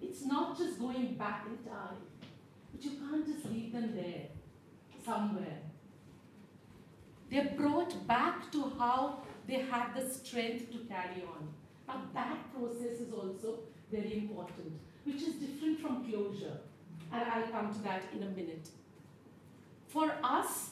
It's 0.00 0.24
not 0.24 0.56
just 0.56 0.78
going 0.78 1.14
back 1.14 1.46
in 1.46 1.56
time, 1.70 1.96
but 2.72 2.84
you 2.84 2.92
can't 2.98 3.26
just 3.26 3.46
leave 3.46 3.72
them 3.72 3.94
there, 3.94 4.26
somewhere. 5.04 5.58
They're 7.30 7.52
brought 7.56 8.06
back 8.06 8.50
to 8.52 8.72
how 8.78 9.22
they 9.46 9.60
had 9.70 9.94
the 9.94 10.08
strength 10.08 10.70
to 10.72 10.78
carry 10.88 11.22
on. 11.22 11.48
Now 11.86 12.02
that 12.14 12.54
process 12.54 13.00
is 13.00 13.12
also 13.12 13.60
very 13.90 14.18
important, 14.18 14.72
which 15.04 15.22
is 15.22 15.34
different 15.34 15.80
from 15.80 16.08
closure. 16.08 16.58
And 17.12 17.22
I'll 17.30 17.48
come 17.48 17.72
to 17.72 17.82
that 17.82 18.02
in 18.14 18.22
a 18.22 18.30
minute. 18.30 18.68
For 19.88 20.12
us, 20.22 20.70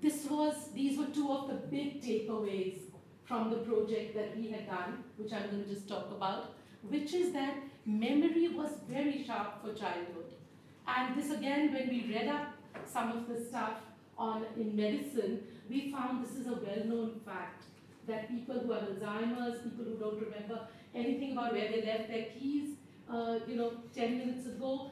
this 0.00 0.24
was, 0.28 0.54
these 0.74 0.98
were 0.98 1.06
two 1.06 1.30
of 1.30 1.48
the 1.48 1.54
big 1.54 2.02
takeaways 2.02 2.78
from 3.24 3.50
the 3.50 3.58
project 3.58 4.14
that 4.14 4.36
we 4.36 4.50
had 4.50 4.66
done, 4.66 5.04
which 5.16 5.32
I'm 5.32 5.50
going 5.50 5.64
to 5.64 5.74
just 5.74 5.88
talk 5.88 6.10
about, 6.10 6.54
which 6.88 7.14
is 7.14 7.32
that 7.32 7.54
memory 7.86 8.48
was 8.48 8.70
very 8.88 9.24
sharp 9.24 9.62
for 9.62 9.72
childhood. 9.74 10.34
And 10.86 11.16
this 11.16 11.30
again, 11.30 11.72
when 11.72 11.88
we 11.88 12.12
read 12.12 12.28
up 12.28 12.54
some 12.86 13.12
of 13.12 13.28
the 13.28 13.44
stuff 13.44 13.78
on 14.18 14.44
in 14.56 14.74
medicine, 14.74 15.42
we 15.68 15.92
found 15.92 16.24
this 16.24 16.36
is 16.36 16.46
a 16.46 16.54
well-known 16.54 17.20
fact 17.24 17.64
that 18.06 18.28
people 18.28 18.58
who 18.58 18.72
have 18.72 18.82
Alzheimer's, 18.82 19.62
people 19.62 19.84
who 19.84 19.96
don't 19.96 20.20
remember 20.20 20.66
anything 20.94 21.32
about 21.32 21.52
where 21.52 21.70
they 21.70 21.82
left 21.82 22.08
their 22.08 22.26
keys, 22.38 22.74
uh, 23.08 23.38
you 23.46 23.56
know, 23.56 23.72
10 23.94 24.18
minutes 24.18 24.46
ago, 24.46 24.90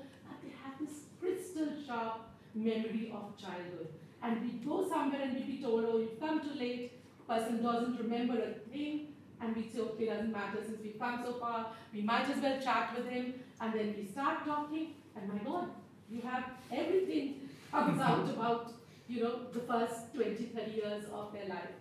crystal 1.21 1.69
sharp 1.87 2.23
memory 2.55 3.13
of 3.15 3.37
childhood. 3.39 3.89
And 4.23 4.43
we 4.43 4.51
go 4.67 4.89
somewhere 4.89 5.23
and 5.23 5.35
we 5.35 5.43
be 5.43 5.63
told, 5.63 5.85
oh, 5.85 5.99
you've 5.99 6.21
come 6.21 6.41
too 6.41 6.59
late, 6.59 6.93
person 7.29 7.63
doesn't 7.63 7.99
remember 7.99 8.35
a 8.35 8.71
thing, 8.71 9.09
and 9.41 9.57
we 9.57 9.63
say, 9.63 9.81
okay, 9.81 10.07
doesn't 10.07 10.33
matter 10.33 10.59
since 10.65 10.81
we've 10.83 10.99
come 10.99 11.23
so 11.25 11.35
far, 11.35 11.69
we 11.93 12.03
might 12.03 12.29
as 12.29 12.43
well 12.43 12.61
chat 12.61 12.95
with 12.97 13.09
him, 13.09 13.35
and 13.61 13.73
then 13.73 13.95
we 13.97 14.07
start 14.07 14.45
talking, 14.45 14.95
and 15.17 15.29
my 15.33 15.39
God, 15.39 15.69
you 16.11 16.21
have 16.23 16.45
everything 16.73 17.49
comes 17.71 18.01
out 18.01 18.29
about, 18.29 18.73
you 19.09 19.23
know, 19.23 19.41
the 19.53 19.61
first 19.61 20.13
20, 20.15 20.45
30 20.45 20.71
years 20.73 21.05
of 21.13 21.33
their 21.33 21.49
life. 21.49 21.75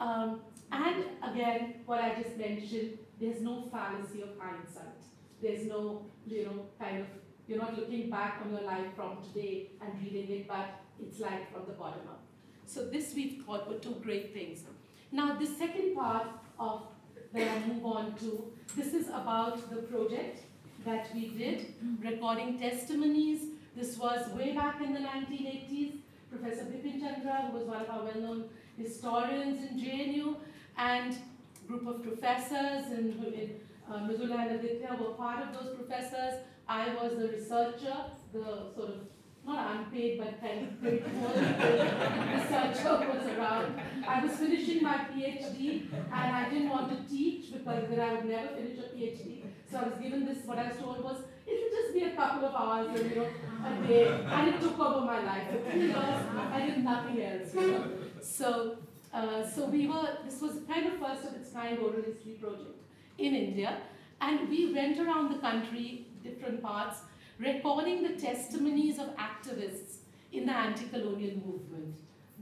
Um, 0.00 0.40
and 0.72 1.04
again, 1.22 1.74
what 1.84 2.00
I 2.00 2.20
just 2.20 2.36
mentioned, 2.36 2.98
there's 3.20 3.40
no 3.40 3.68
fallacy 3.70 4.22
of 4.22 4.30
hindsight. 4.38 5.00
There's 5.42 5.66
no, 5.66 6.06
you 6.26 6.44
know, 6.46 6.66
kind 6.80 7.00
of, 7.02 7.06
you're 7.46 7.58
not 7.58 7.78
looking 7.78 8.10
back 8.10 8.40
on 8.44 8.52
your 8.52 8.62
life 8.62 8.86
from 8.94 9.18
today 9.22 9.70
and 9.80 10.02
reading 10.02 10.30
it, 10.36 10.48
but 10.48 10.80
it's 11.00 11.20
like 11.20 11.52
from 11.52 11.62
the 11.66 11.72
bottom 11.72 12.00
up. 12.08 12.22
So 12.66 12.84
this 12.86 13.14
we 13.14 13.42
thought 13.46 13.68
were 13.68 13.78
two 13.78 13.96
great 14.02 14.32
things. 14.32 14.64
Now 15.12 15.34
the 15.34 15.46
second 15.46 15.94
part 15.94 16.26
of 16.58 16.82
that 17.32 17.48
I 17.48 17.66
move 17.68 17.84
on 17.84 18.14
to, 18.16 18.52
this 18.76 18.94
is 18.94 19.08
about 19.08 19.70
the 19.70 19.82
project 19.82 20.42
that 20.84 21.14
we 21.14 21.28
did, 21.28 21.74
recording 22.02 22.58
testimonies. 22.58 23.42
This 23.76 23.96
was 23.98 24.28
way 24.30 24.54
back 24.54 24.80
in 24.80 24.92
the 24.92 25.00
1980s. 25.00 25.98
Professor 26.30 26.64
Bipin 26.64 27.00
Chandra, 27.00 27.46
who 27.46 27.58
was 27.58 27.66
one 27.66 27.82
of 27.82 27.90
our 27.90 28.04
well-known 28.04 28.44
historians 28.76 29.58
in 29.70 29.78
JNU, 29.78 30.36
and 30.76 31.16
group 31.66 31.86
of 31.86 32.02
professors 32.02 32.86
and 32.86 33.14
uh, 33.88 33.98
Mridula 33.98 34.46
and 34.46 34.60
Aditya 34.60 34.96
were 35.00 35.14
part 35.14 35.42
of 35.42 35.54
those 35.54 35.74
professors. 35.76 36.34
I 36.68 36.94
was 36.94 37.12
the 37.16 37.28
researcher, 37.28 37.96
the 38.32 38.44
sort 38.74 38.88
of 38.88 39.00
not 39.46 39.76
unpaid 39.76 40.18
but 40.18 40.40
kind 40.40 40.66
of 40.66 40.80
pretty 40.80 40.98
researcher 42.36 42.94
was 43.08 43.26
around. 43.36 43.80
I 44.06 44.24
was 44.24 44.32
finishing 44.32 44.82
my 44.82 44.96
PhD 45.12 45.86
and 45.92 46.36
I 46.36 46.48
didn't 46.50 46.70
want 46.70 46.90
to 46.90 47.08
teach 47.08 47.52
because 47.52 47.88
then 47.88 48.00
I 48.00 48.14
would 48.14 48.24
never 48.24 48.48
finish 48.56 48.78
a 48.78 48.88
PhD. 48.94 49.42
So 49.70 49.78
I 49.78 49.84
was 49.84 49.94
given 50.02 50.26
this, 50.26 50.38
what 50.44 50.58
I 50.58 50.68
was 50.68 50.76
told 50.78 51.04
was, 51.04 51.18
it 51.46 51.52
will 51.62 51.80
just 51.80 51.94
be 51.94 52.02
a 52.04 52.16
couple 52.16 52.48
of 52.48 52.54
hours, 52.54 53.00
you 53.00 53.16
know, 53.16 53.28
a 53.64 53.86
day. 53.86 54.08
And 54.08 54.48
it 54.48 54.60
took 54.60 54.78
over 54.78 55.06
my 55.06 55.24
life. 55.24 55.48
For 55.50 55.70
three 55.70 55.86
years, 55.86 55.94
I 56.52 56.66
did 56.66 56.84
nothing 56.84 57.22
else, 57.22 57.54
you 57.54 57.70
know. 57.72 57.84
So, 58.20 58.78
uh, 59.14 59.46
so 59.48 59.66
we 59.66 59.86
were, 59.86 60.18
this 60.24 60.40
was 60.40 60.60
kind 60.68 60.86
of 60.86 60.98
first 60.98 61.24
of 61.24 61.34
its 61.34 61.52
kind 61.52 61.78
oral 61.78 62.02
history 62.02 62.32
project 62.40 62.82
in 63.18 63.34
India. 63.34 63.78
And 64.20 64.48
we 64.48 64.72
went 64.72 64.98
around 64.98 65.32
the 65.32 65.38
country, 65.38 66.05
different 66.26 66.62
parts, 66.62 66.98
recording 67.38 68.02
the 68.02 68.14
testimonies 68.20 68.98
of 68.98 69.08
activists 69.16 69.98
in 70.32 70.46
the 70.46 70.52
anti-colonial 70.52 71.36
movement. 71.46 72.00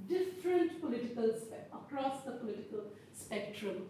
Different 0.08 0.80
political, 0.80 1.30
across 1.72 2.24
the 2.24 2.32
political 2.32 2.84
spectrum. 3.12 3.88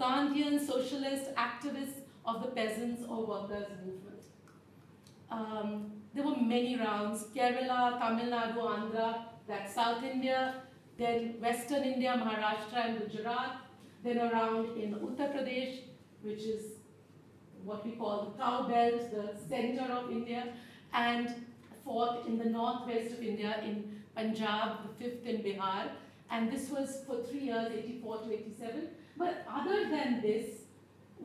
Gandhian, 0.00 0.64
socialist, 0.64 1.34
activists 1.34 2.00
of 2.24 2.42
the 2.42 2.48
peasants 2.48 3.02
or 3.08 3.26
workers 3.26 3.66
movement. 3.84 4.22
Um, 5.30 5.92
there 6.14 6.24
were 6.24 6.36
many 6.36 6.76
rounds, 6.76 7.24
Kerala, 7.34 7.98
Tamil 7.98 8.26
Nadu, 8.26 8.58
Andhra, 8.58 9.24
that's 9.48 9.74
South 9.74 10.02
India, 10.02 10.62
then 10.98 11.34
Western 11.40 11.84
India, 11.84 12.12
Maharashtra 12.22 12.86
and 12.86 12.98
Gujarat, 13.00 13.58
then 14.02 14.18
around 14.18 14.76
in 14.76 14.94
Uttar 14.94 15.34
Pradesh, 15.34 15.80
which 16.22 16.42
is 16.42 16.75
what 17.66 17.84
we 17.84 17.92
call 17.92 18.24
the 18.26 18.42
cow 18.42 18.68
belt, 18.68 19.10
the 19.10 19.34
center 19.48 19.92
of 19.92 20.10
India, 20.10 20.44
and 20.92 21.34
fourth 21.84 22.26
in 22.26 22.38
the 22.38 22.44
northwest 22.44 23.12
of 23.12 23.22
India 23.22 23.60
in 23.64 24.00
Punjab, 24.16 24.78
the 24.86 25.04
fifth 25.04 25.26
in 25.26 25.42
Bihar. 25.42 25.88
And 26.30 26.50
this 26.50 26.70
was 26.70 27.02
for 27.06 27.22
three 27.22 27.44
years, 27.50 27.72
84 27.72 28.18
to 28.22 28.32
87. 28.32 28.88
But 29.16 29.46
other 29.48 29.88
than 29.88 30.20
this, 30.22 30.62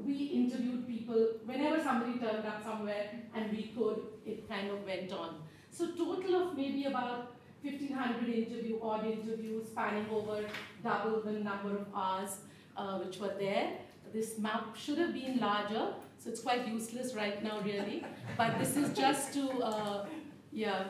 we 0.05 0.15
interviewed 0.15 0.87
people 0.87 1.27
whenever 1.45 1.81
somebody 1.83 2.17
turned 2.19 2.45
up 2.45 2.63
somewhere 2.63 3.09
and 3.35 3.51
we 3.51 3.63
could, 3.75 4.01
it 4.25 4.47
kind 4.49 4.69
of 4.69 4.85
went 4.85 5.11
on. 5.11 5.35
So 5.69 5.91
total 5.91 6.35
of 6.41 6.57
maybe 6.57 6.85
about 6.85 7.35
1500 7.63 8.29
interview, 8.29 8.79
odd 8.81 9.05
interviews 9.05 9.67
spanning 9.67 10.05
over 10.11 10.43
double 10.83 11.21
the 11.21 11.33
number 11.33 11.77
of 11.77 11.85
hours 11.95 12.37
uh, 12.77 12.99
which 12.99 13.19
were 13.19 13.33
there. 13.39 13.73
This 14.13 14.37
map 14.37 14.75
should 14.75 14.97
have 14.97 15.13
been 15.13 15.39
larger, 15.39 15.93
so 16.21 16.29
it's 16.29 16.41
quite 16.41 16.67
useless 16.67 17.15
right 17.15 17.43
now 17.43 17.61
really. 17.61 18.03
But 18.37 18.59
this 18.59 18.77
is 18.77 18.95
just 18.95 19.33
to, 19.33 19.49
uh, 19.59 20.05
yeah, 20.51 20.83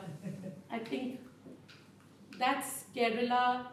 I 0.70 0.78
think 0.78 1.20
that's 2.38 2.84
Kerala, 2.94 3.66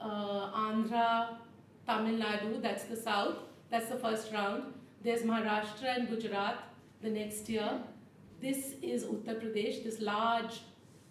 uh, 0.00 0.52
Andhra, 0.66 1.38
Tamil 1.86 2.20
Nadu, 2.20 2.62
that's 2.62 2.84
the 2.84 2.96
south. 2.96 3.38
That's 3.70 3.88
the 3.88 3.96
first 3.96 4.32
round. 4.32 4.72
There's 5.02 5.22
Maharashtra 5.22 5.96
and 5.96 6.08
Gujarat 6.08 6.62
the 7.02 7.10
next 7.10 7.48
year. 7.48 7.80
This 8.40 8.74
is 8.80 9.04
Uttar 9.04 9.40
Pradesh, 9.42 9.82
this 9.82 10.00
large 10.00 10.60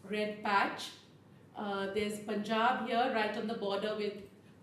red 0.09 0.41
patch. 0.43 0.91
Uh, 1.57 1.87
there's 1.93 2.19
Punjab 2.19 2.87
here, 2.87 3.11
right 3.13 3.35
on 3.35 3.47
the 3.47 3.55
border 3.55 3.95
with 3.97 4.13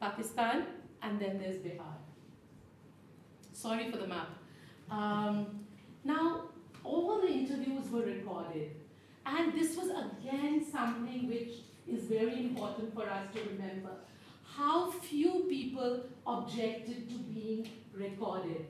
Pakistan, 0.01 0.67
and 1.03 1.21
then 1.21 1.39
there's 1.39 1.57
Bihar. 1.57 1.95
Sorry 3.53 3.91
for 3.91 3.99
the 3.99 4.07
map. 4.07 4.29
Um, 4.91 5.65
now, 6.05 6.45
all 6.83 7.21
the 7.21 7.29
interviews 7.29 7.91
were 7.91 8.03
recorded, 8.03 8.73
and 9.27 9.53
this 9.55 9.77
was 9.77 9.91
again 9.91 10.65
something 10.71 11.29
which 11.29 11.53
is 11.89 12.05
very 12.05 12.41
important 12.41 12.95
for 12.95 13.09
us 13.09 13.27
to 13.35 13.41
remember. 13.41 13.91
How 14.45 14.91
few 14.91 15.47
people 15.49 16.05
objected 16.27 17.09
to 17.09 17.19
being 17.19 17.69
recorded 17.93 18.67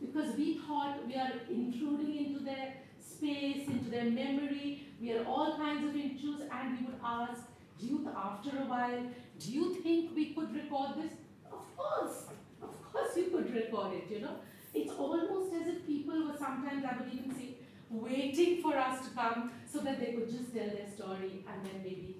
because 0.00 0.36
we 0.36 0.58
thought 0.58 1.06
we 1.06 1.14
are 1.14 1.32
intruding 1.50 2.16
into 2.16 2.44
their 2.44 2.74
space, 3.00 3.66
into 3.68 3.90
their 3.90 4.04
memory. 4.04 4.86
We 5.00 5.12
are 5.12 5.24
all 5.24 5.56
kinds 5.56 5.88
of 5.88 5.96
issues, 5.96 6.40
and 6.50 6.78
we 6.78 6.86
would 6.86 7.00
ask, 7.04 7.42
do 7.80 7.86
you, 7.86 8.08
after 8.16 8.50
a 8.50 8.66
while, 8.66 9.02
do 9.38 9.52
you 9.52 9.74
think 9.76 10.14
we 10.14 10.34
could 10.34 10.54
record 10.54 10.90
this? 10.96 11.12
Of 11.50 11.76
course, 11.76 12.26
of 12.62 12.92
course 12.92 13.16
you 13.16 13.24
could 13.24 13.52
record 13.54 13.94
it, 13.94 14.10
you 14.10 14.20
know. 14.20 14.36
It's 14.74 14.92
almost 14.92 15.54
as 15.54 15.68
if 15.68 15.86
people 15.86 16.26
were 16.26 16.36
sometimes, 16.36 16.84
I 16.84 16.98
would 16.98 17.12
even 17.12 17.34
say, 17.34 17.54
waiting 17.90 18.60
for 18.60 18.76
us 18.76 19.06
to 19.06 19.14
come 19.14 19.52
so 19.70 19.78
that 19.80 20.00
they 20.00 20.12
could 20.12 20.28
just 20.28 20.52
tell 20.54 20.66
their 20.66 20.88
story 20.94 21.44
and 21.48 21.64
then 21.64 21.80
maybe, 21.82 22.16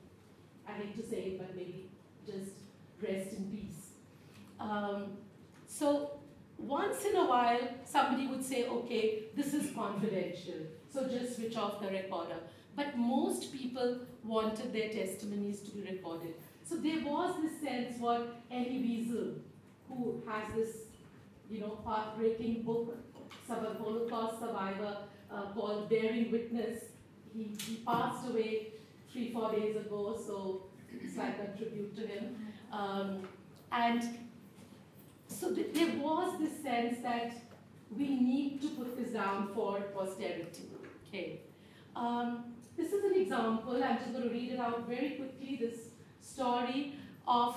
I 0.68 0.72
hate 0.72 0.96
to 0.96 1.02
say 1.06 1.16
it, 1.16 1.38
but 1.38 1.54
maybe 1.56 1.88
just 2.24 2.52
rest 3.02 3.36
in 3.36 3.50
peace. 3.50 3.88
Um, 4.60 5.18
so 5.66 6.12
once 6.58 7.04
in 7.04 7.16
a 7.16 7.26
while, 7.26 7.68
somebody 7.84 8.28
would 8.28 8.44
say, 8.44 8.66
okay, 8.68 9.24
this 9.34 9.52
is 9.52 9.74
confidential, 9.74 10.54
so 10.92 11.08
just 11.08 11.36
switch 11.36 11.56
off 11.56 11.80
the 11.80 11.88
recorder. 11.88 12.36
But 12.76 12.96
most 12.96 13.52
people 13.52 13.98
wanted 14.22 14.72
their 14.72 14.88
testimonies 14.88 15.60
to 15.62 15.70
be 15.72 15.82
recorded. 15.82 16.34
So 16.64 16.76
there 16.76 17.04
was 17.04 17.34
this 17.42 17.60
sense 17.60 18.00
what 18.00 18.42
Elie 18.50 19.06
Wiesel, 19.10 19.34
who 19.88 20.22
has 20.28 20.54
this, 20.54 20.76
you 21.50 21.60
know, 21.60 21.78
heartbreaking 21.84 22.62
book, 22.62 22.96
Survivor 23.46 23.76
Holocaust 23.78 24.40
survivor, 24.40 24.96
uh, 25.30 25.52
called 25.54 25.88
Bearing 25.88 26.30
Witness. 26.30 26.84
He, 27.32 27.50
he 27.66 27.76
passed 27.86 28.28
away 28.28 28.68
three, 29.12 29.32
four 29.32 29.52
days 29.52 29.76
ago, 29.76 30.18
so 30.26 30.62
it's 30.92 31.16
like 31.16 31.38
a 31.38 31.56
tribute 31.56 31.94
to 31.96 32.06
him. 32.06 32.36
Um, 32.72 33.28
and 33.72 34.02
so 35.28 35.54
th 35.54 35.72
there 35.74 35.92
was 35.98 36.38
this 36.38 36.62
sense 36.62 37.02
that 37.02 37.30
we 37.98 38.08
need 38.30 38.60
to 38.62 38.68
put 38.78 38.96
this 38.96 39.10
down 39.12 39.48
for 39.54 39.80
posterity. 39.96 40.64
Okay. 41.08 41.40
Um, 41.96 42.54
this 42.76 42.92
is 42.92 43.04
an 43.04 43.14
example. 43.20 43.82
I'm 43.82 43.98
just 43.98 44.12
going 44.12 44.28
to 44.28 44.34
read 44.34 44.52
it 44.52 44.60
out 44.60 44.88
very 44.88 45.10
quickly. 45.10 45.58
This 45.60 45.78
story 46.20 46.94
of 47.26 47.56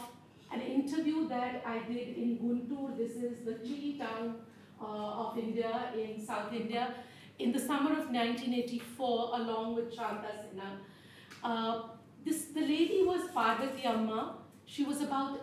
an 0.58 0.64
interview 0.76 1.28
that 1.28 1.64
I 1.66 1.80
did 1.80 2.18
in 2.24 2.38
Guntur. 2.42 2.98
This 2.98 3.12
is 3.28 3.46
the 3.46 3.56
chilly 3.66 3.98
town 4.00 4.36
uh, 4.82 5.24
of 5.24 5.38
India 5.38 5.92
in 5.96 6.26
South 6.26 6.54
India 6.54 6.94
in 7.40 7.52
the 7.52 7.60
summer 7.60 7.92
of 7.92 8.10
1984, 8.10 9.32
along 9.40 9.76
with 9.76 9.94
Shanta 9.94 10.32
Sinha. 10.40 10.70
Uh, 11.44 11.84
this 12.26 12.46
the 12.58 12.62
lady 12.62 13.04
was 13.06 13.30
Parvati 13.34 13.84
Amma. 13.84 14.38
She 14.66 14.84
was 14.84 15.02
about 15.02 15.40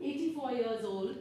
84 0.00 0.52
years 0.52 0.84
old, 0.84 1.16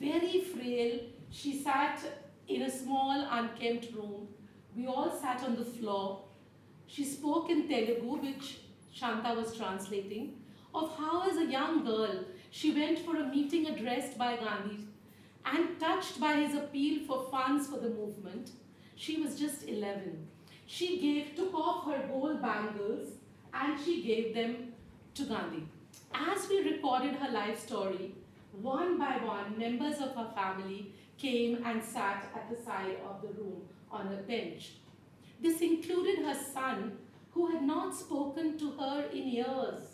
very 0.00 0.40
frail. 0.40 1.00
She 1.30 1.52
sat 1.58 2.00
in 2.48 2.62
a 2.62 2.70
small, 2.70 3.26
unkempt 3.30 3.92
room. 3.94 4.28
We 4.76 4.86
all 4.86 5.10
sat 5.10 5.42
on 5.44 5.56
the 5.56 5.64
floor. 5.64 6.24
She 6.86 7.04
spoke 7.04 7.50
in 7.50 7.68
Telugu, 7.68 8.16
which 8.26 8.58
Shanta 8.92 9.34
was 9.34 9.56
translating, 9.56 10.34
of 10.74 10.96
how, 10.98 11.28
as 11.28 11.36
a 11.36 11.46
young 11.46 11.84
girl, 11.84 12.24
she 12.56 12.70
went 12.70 13.00
for 13.00 13.16
a 13.16 13.26
meeting 13.26 13.66
addressed 13.66 14.16
by 14.16 14.36
Gandhi 14.36 14.86
and 15.44 15.80
touched 15.80 16.20
by 16.20 16.34
his 16.34 16.54
appeal 16.54 17.04
for 17.04 17.26
funds 17.28 17.66
for 17.66 17.80
the 17.80 17.90
movement. 17.90 18.52
She 18.94 19.20
was 19.20 19.36
just 19.36 19.64
11. 19.64 20.28
She 20.64 21.00
gave, 21.00 21.34
took 21.34 21.52
off 21.52 21.84
her 21.86 22.06
gold 22.06 22.40
bangles 22.40 23.08
and 23.52 23.76
she 23.84 24.04
gave 24.04 24.36
them 24.36 24.72
to 25.14 25.24
Gandhi. 25.24 25.66
As 26.14 26.48
we 26.48 26.60
recorded 26.70 27.16
her 27.16 27.32
life 27.32 27.58
story, 27.58 28.14
one 28.52 28.98
by 28.98 29.16
one, 29.24 29.58
members 29.58 29.98
of 29.98 30.14
her 30.14 30.30
family 30.36 30.92
came 31.18 31.60
and 31.64 31.82
sat 31.82 32.30
at 32.36 32.48
the 32.48 32.64
side 32.64 32.98
of 33.04 33.20
the 33.20 33.34
room 33.34 33.62
on 33.90 34.12
a 34.12 34.22
bench. 34.22 34.74
This 35.42 35.60
included 35.60 36.24
her 36.24 36.38
son, 36.54 36.98
who 37.32 37.48
had 37.48 37.64
not 37.64 37.96
spoken 37.96 38.56
to 38.58 38.70
her 38.78 39.06
in 39.12 39.26
years, 39.26 39.93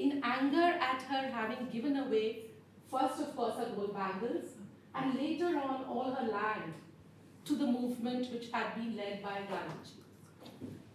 in 0.00 0.22
anger 0.24 0.78
at 0.80 1.02
her 1.02 1.28
having 1.28 1.68
given 1.70 1.96
away, 1.96 2.46
first, 2.90 3.20
of 3.20 3.36
course, 3.36 3.56
her 3.56 3.70
gold 3.76 3.94
bangles, 3.94 4.50
and 4.94 5.14
later 5.14 5.58
on, 5.58 5.84
all 5.84 6.10
her 6.10 6.26
land 6.26 6.74
to 7.44 7.56
the 7.56 7.66
movement 7.66 8.32
which 8.32 8.50
had 8.50 8.74
been 8.74 8.96
led 8.96 9.22
by 9.22 9.40
Gandhi. 9.48 9.90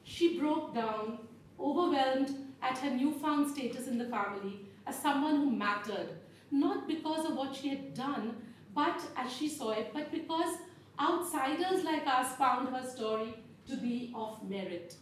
She 0.03 0.39
broke 0.39 0.73
down, 0.73 1.19
overwhelmed 1.59 2.35
at 2.61 2.77
her 2.79 2.89
newfound 2.89 3.51
status 3.51 3.87
in 3.87 3.97
the 3.97 4.05
family 4.05 4.67
as 4.87 4.95
someone 4.95 5.37
who 5.37 5.49
mattered, 5.51 6.09
not 6.51 6.87
because 6.87 7.25
of 7.25 7.35
what 7.35 7.55
she 7.55 7.69
had 7.69 7.93
done, 7.93 8.35
but 8.73 9.01
as 9.15 9.31
she 9.31 9.47
saw 9.47 9.71
it, 9.71 9.91
but 9.93 10.11
because 10.11 10.57
outsiders 10.99 11.83
like 11.83 12.05
us 12.07 12.35
found 12.35 12.69
her 12.69 12.87
story 12.87 13.35
to 13.67 13.77
be 13.77 14.13
of 14.15 14.47
merit. 14.49 14.95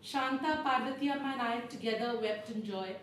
Shanta, 0.00 0.60
Parvati 0.62 1.08
and 1.08 1.22
I 1.22 1.60
together 1.60 2.18
wept 2.20 2.50
in 2.50 2.62
joy, 2.62 2.94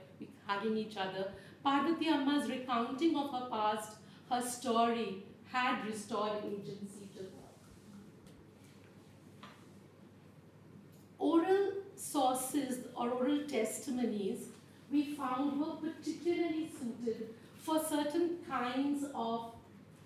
hugging 0.52 0.78
each 0.78 0.98
other. 0.98 1.32
Parvati 1.64 2.08
Amma's 2.08 2.50
recounting 2.50 3.16
of 3.16 3.32
her 3.32 3.48
past, 3.50 3.98
her 4.30 4.42
story, 4.42 5.24
had 5.52 5.86
restored 5.86 6.44
agency 6.46 7.08
to 7.16 7.24
her. 7.24 7.50
Oral 11.20 11.72
sources 11.96 12.80
or 12.96 13.10
oral 13.12 13.44
testimonies 13.48 14.48
we 14.92 15.04
found 15.16 15.60
were 15.60 15.76
particularly 15.76 16.70
suited 16.78 17.30
for 17.60 17.84
certain 17.84 18.38
kinds 18.50 19.06
of 19.14 19.54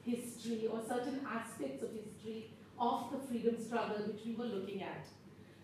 history 0.05 0.67
or 0.71 0.81
certain 0.87 1.21
aspects 1.27 1.83
of 1.83 1.89
history 1.91 2.49
of 2.79 3.05
the 3.11 3.17
freedom 3.27 3.55
struggle 3.59 4.05
which 4.05 4.25
we 4.25 4.35
were 4.35 4.45
looking 4.45 4.83
at. 4.83 5.07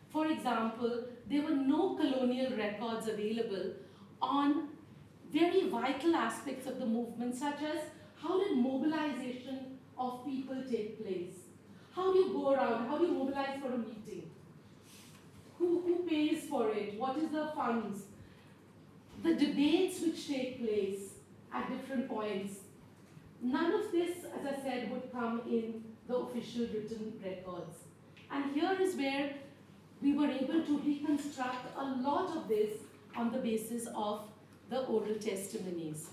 For 0.10 0.28
example, 0.28 1.04
there 1.30 1.44
were 1.44 1.52
no 1.56 1.96
colonial 1.96 2.56
records 2.58 3.08
available 3.08 3.74
on 4.22 4.70
very 5.32 5.70
vital 5.70 6.16
aspects 6.16 6.68
of 6.68 6.80
the 6.80 6.86
movement, 6.86 7.36
such 7.36 7.62
as 7.62 7.80
how 8.22 8.40
did 8.44 8.58
mobilization 8.58 9.78
of 9.98 10.26
people 10.26 10.64
take 10.70 11.04
place? 11.04 11.36
How 11.96 12.12
do 12.14 12.20
you 12.20 12.34
go 12.34 12.54
around? 12.54 12.88
How 12.88 12.98
do 12.98 13.06
you 13.06 13.14
mobilize 13.14 13.60
for 13.62 13.74
a 13.74 13.78
meeting? 13.78 14.30
Who, 15.58 15.82
who 15.82 16.10
pays 16.10 16.46
for 16.50 16.72
it? 16.72 17.00
What 17.00 17.18
is 17.18 17.30
the 17.30 17.52
funds? 17.56 18.04
The 19.24 19.36
debates 19.36 20.02
which 20.02 20.28
take 20.28 20.60
place 20.60 21.12
at 21.54 21.70
different 21.70 22.10
points. 22.10 22.60
None 23.42 23.74
of 23.74 23.92
this, 23.92 24.26
as 24.40 24.46
I 24.46 24.62
said, 24.64 24.92
would 24.92 25.12
come 25.12 25.42
in 25.48 25.84
the 26.08 26.16
official 26.16 26.68
written 26.74 27.14
records. 27.24 27.78
And 28.32 28.54
here 28.54 28.76
is 28.80 28.96
where 28.96 29.34
we 30.02 30.14
were 30.14 30.30
able 30.30 30.64
to 30.64 30.80
reconstruct 30.80 31.78
a 31.78 31.84
lot 31.84 32.36
of 32.36 32.48
this 32.48 32.72
on 33.16 33.32
the 33.32 33.40
basis 33.40 33.88
of 33.96 34.24
the 34.72 34.80
oral 34.86 35.16
testimonies. 35.16 36.08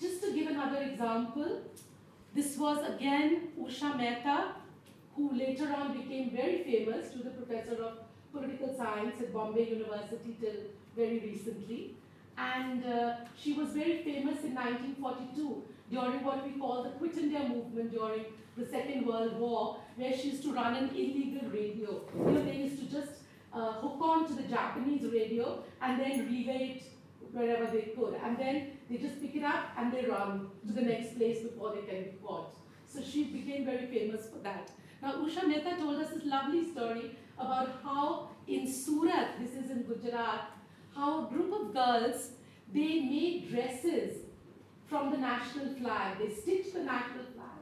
Just 0.00 0.20
to 0.22 0.32
give 0.34 0.48
another 0.48 0.82
example, 0.82 1.60
this 2.34 2.56
was 2.58 2.78
again 2.88 3.52
Usha 3.58 3.96
Mehta, 3.96 4.38
who 5.14 5.32
later 5.32 5.72
on 5.72 5.96
became 5.96 6.30
very 6.30 6.64
famous, 6.64 7.12
to 7.12 7.18
the 7.18 7.30
professor 7.30 7.76
of 7.82 7.98
political 8.32 8.74
science 8.76 9.20
at 9.20 9.32
Bombay 9.32 9.68
University 9.68 10.36
till 10.40 10.58
very 10.96 11.20
recently. 11.20 11.94
And 12.36 12.84
uh, 12.84 13.14
she 13.40 13.52
was 13.52 13.68
very 13.70 14.02
famous 14.02 14.42
in 14.42 14.54
1942 14.54 15.62
during 15.90 16.24
what 16.24 16.44
we 16.44 16.58
call 16.60 16.82
the 16.82 16.90
Quit 16.90 17.16
India 17.16 17.48
movement 17.48 17.92
during 17.92 18.26
the 18.56 18.66
Second 18.66 19.06
World 19.06 19.38
War, 19.38 19.78
where 19.94 20.12
she 20.12 20.30
used 20.30 20.42
to 20.42 20.52
run 20.52 20.74
an 20.74 20.90
illegal 20.90 21.48
radio. 21.50 22.02
You 22.18 22.32
know, 22.32 22.44
they 22.44 22.56
used 22.56 22.80
to 22.80 22.86
just 22.90 23.12
uh, 23.54 23.72
hook 23.80 23.98
on 24.00 24.26
to 24.26 24.34
the 24.34 24.42
Japanese 24.42 25.04
radio 25.10 25.62
and 25.80 26.00
then 26.00 26.26
relay 26.26 26.76
it 26.76 26.82
wherever 27.36 27.66
they 27.66 27.92
could. 27.96 28.14
And 28.24 28.38
then 28.38 28.72
they 28.88 28.96
just 28.96 29.20
pick 29.20 29.36
it 29.36 29.44
up 29.44 29.66
and 29.76 29.92
they 29.92 30.06
run 30.06 30.48
to 30.66 30.72
the 30.72 30.82
next 30.82 31.16
place 31.16 31.40
before 31.40 31.74
they 31.74 31.82
can 31.82 32.04
be 32.04 32.16
caught. 32.24 32.56
So 32.86 33.02
she 33.02 33.24
became 33.24 33.66
very 33.66 33.86
famous 33.86 34.28
for 34.28 34.38
that. 34.42 34.70
Now, 35.02 35.12
Usha 35.16 35.46
Mehta 35.46 35.76
told 35.76 35.96
us 35.96 36.10
this 36.10 36.24
lovely 36.24 36.70
story 36.72 37.16
about 37.38 37.80
how 37.84 38.30
in 38.48 38.66
Surat, 38.66 39.38
this 39.38 39.52
is 39.52 39.70
in 39.70 39.82
Gujarat, 39.82 40.50
how 40.94 41.26
a 41.26 41.28
group 41.28 41.52
of 41.52 41.74
girls, 41.74 42.30
they 42.72 43.00
made 43.00 43.50
dresses 43.50 44.22
from 44.86 45.10
the 45.10 45.18
national 45.18 45.74
flag. 45.74 46.18
They 46.18 46.32
stitched 46.32 46.72
the 46.72 46.84
national 46.84 47.24
flag 47.34 47.60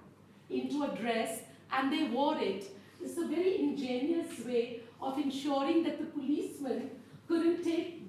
into 0.51 0.85
a 0.85 0.95
dress 0.97 1.41
and 1.73 1.93
they 1.93 2.05
wore 2.05 2.39
it. 2.39 2.71
It's 3.03 3.19
a 3.19 3.27
very 3.27 3.59
ingenious 3.61 4.39
way 4.45 4.81
of 5.03 5.19
ensuring 5.19 5.83
that 5.85 5.99
the 5.99 6.07
policemen 6.07 6.91
couldn't 7.27 7.65
take 7.65 8.04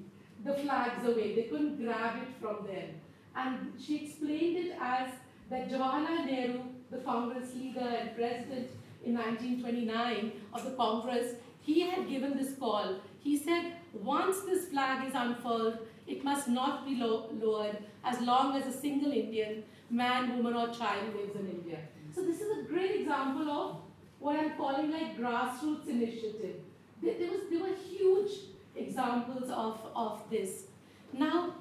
the 0.45 0.53
flags 0.53 1.03
away. 1.05 1.35
They 1.35 1.43
couldn't 1.43 1.83
grab 1.83 2.21
it 2.21 2.29
from 2.39 2.67
them. 2.67 2.89
And 3.35 3.73
she 3.83 4.05
explained 4.05 4.57
it 4.57 4.77
as 4.79 5.09
that 5.49 5.69
Jawaharlal 5.69 6.25
Nehru, 6.25 6.59
the 6.91 6.97
Congress 6.99 7.53
leader 7.55 7.87
and 7.99 8.15
president 8.15 8.69
in 9.03 9.15
1929 9.15 10.31
of 10.53 10.63
the 10.63 10.71
Congress, 10.71 11.33
he 11.61 11.81
had 11.81 12.07
given 12.07 12.37
this 12.37 12.55
call. 12.57 12.99
He 13.19 13.37
said, 13.37 13.73
once 13.93 14.41
this 14.41 14.69
flag 14.69 15.07
is 15.07 15.13
unfurled, 15.15 15.79
it 16.07 16.23
must 16.23 16.47
not 16.47 16.85
be 16.85 16.95
lo 16.95 17.29
lowered 17.41 17.77
as 18.03 18.21
long 18.21 18.55
as 18.55 18.67
a 18.67 18.79
single 18.79 19.11
Indian, 19.11 19.63
man, 19.89 20.37
woman, 20.37 20.53
or 20.53 20.67
child 20.67 21.15
lives 21.15 21.35
in 21.35 21.49
India. 21.49 21.79
So 22.13 22.21
this 22.21 22.39
is 22.39 22.59
a 22.59 22.63
great 22.63 23.01
example 23.01 23.49
of 23.49 23.77
what 24.19 24.39
I'm 24.39 24.51
calling 24.51 24.91
like 24.91 25.17
grassroots 25.17 25.87
initiative. 25.87 26.57
There, 27.01 27.31
was, 27.31 27.41
there 27.49 27.59
were 27.59 27.75
huge 27.75 28.31
examples 28.75 29.49
of, 29.49 29.79
of 29.95 30.21
this. 30.29 30.65
Now, 31.13 31.55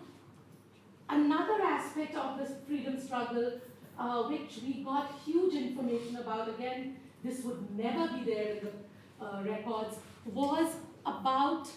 another 1.08 1.62
aspect 1.62 2.14
of 2.16 2.38
this 2.38 2.52
freedom 2.66 2.98
struggle, 2.98 3.60
uh, 3.98 4.22
which 4.24 4.60
we 4.64 4.82
got 4.82 5.12
huge 5.24 5.54
information 5.54 6.16
about, 6.16 6.48
again, 6.48 6.96
this 7.22 7.44
would 7.44 7.76
never 7.76 8.12
be 8.16 8.24
there 8.24 8.52
in 8.52 8.60
the 8.64 9.24
uh, 9.24 9.42
records, 9.42 9.96
was 10.26 10.74
about 11.06 11.68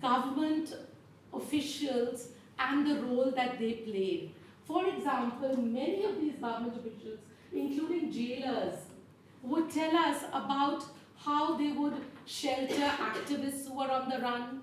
government 0.00 0.74
officials 1.32 2.28
and 2.58 2.86
the 2.86 3.02
role 3.02 3.32
that 3.34 3.58
they 3.58 3.72
played. 3.72 4.32
For 4.64 4.86
example, 4.86 5.56
many 5.56 6.04
of 6.04 6.20
these 6.20 6.34
government 6.34 6.76
officials, 6.76 7.18
including 7.52 8.12
jailers, 8.12 8.76
would 9.42 9.70
tell 9.70 9.96
us 9.96 10.24
about 10.32 10.84
how 11.16 11.56
they 11.56 11.72
would 11.72 11.94
shelter 12.30 12.90
activists 13.08 13.66
who 13.66 13.74
were 13.78 13.90
on 13.90 14.08
the 14.08 14.18
run. 14.18 14.62